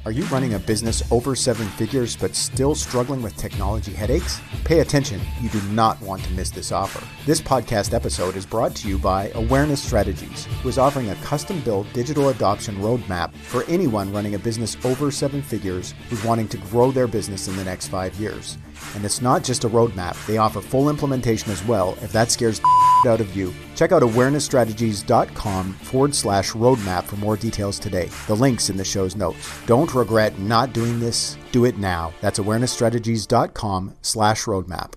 Are 0.04 0.10
you 0.10 0.24
running 0.24 0.54
a 0.54 0.58
business 0.58 1.00
over 1.12 1.36
seven 1.36 1.68
figures 1.68 2.16
but 2.16 2.34
still 2.34 2.74
struggling 2.74 3.22
with 3.22 3.36
technology 3.36 3.92
headaches? 3.92 4.40
Pay 4.64 4.80
attention, 4.80 5.20
you 5.40 5.48
do 5.48 5.62
not 5.68 6.00
want 6.02 6.24
to 6.24 6.32
miss 6.32 6.50
this 6.50 6.72
offer. 6.72 7.06
This 7.24 7.40
podcast 7.40 7.94
episode 7.94 8.34
is 8.34 8.44
brought 8.44 8.74
to 8.76 8.88
you 8.88 8.98
by 8.98 9.30
Awareness 9.36 9.80
Strategies, 9.80 10.46
who 10.60 10.68
is 10.68 10.76
offering 10.76 11.10
a 11.10 11.14
custom 11.16 11.60
built 11.60 11.86
digital 11.92 12.30
adoption 12.30 12.74
roadmap 12.78 13.32
for 13.32 13.62
anyone 13.68 14.12
running 14.12 14.34
a 14.34 14.40
business 14.40 14.76
over 14.84 15.12
seven 15.12 15.40
figures 15.40 15.94
who's 16.08 16.24
wanting 16.24 16.48
to 16.48 16.56
grow 16.56 16.90
their 16.90 17.06
business 17.06 17.46
in 17.46 17.56
the 17.56 17.62
next 17.62 17.86
five 17.86 18.12
years. 18.16 18.58
And 18.96 19.04
it's 19.04 19.22
not 19.22 19.44
just 19.44 19.62
a 19.62 19.68
roadmap, 19.68 20.16
they 20.26 20.36
offer 20.36 20.60
full 20.60 20.90
implementation 20.90 21.52
as 21.52 21.64
well 21.64 21.96
if 22.02 22.10
that 22.10 22.32
scares 22.32 22.58
the 22.58 22.81
out 23.06 23.20
of 23.20 23.36
you. 23.36 23.52
Check 23.74 23.92
out 23.92 24.02
awarenessstrategies.com 24.02 25.72
forward 25.74 26.14
slash 26.14 26.52
roadmap 26.52 27.04
for 27.04 27.16
more 27.16 27.36
details 27.36 27.78
today. 27.78 28.08
The 28.26 28.36
link's 28.36 28.70
in 28.70 28.76
the 28.76 28.84
show's 28.84 29.16
notes. 29.16 29.48
Don't 29.66 29.92
regret 29.94 30.38
not 30.38 30.72
doing 30.72 31.00
this. 31.00 31.36
Do 31.50 31.64
it 31.64 31.78
now. 31.78 32.12
That's 32.20 32.38
awarenessstrategies.com 32.38 33.94
slash 34.02 34.44
roadmap. 34.44 34.94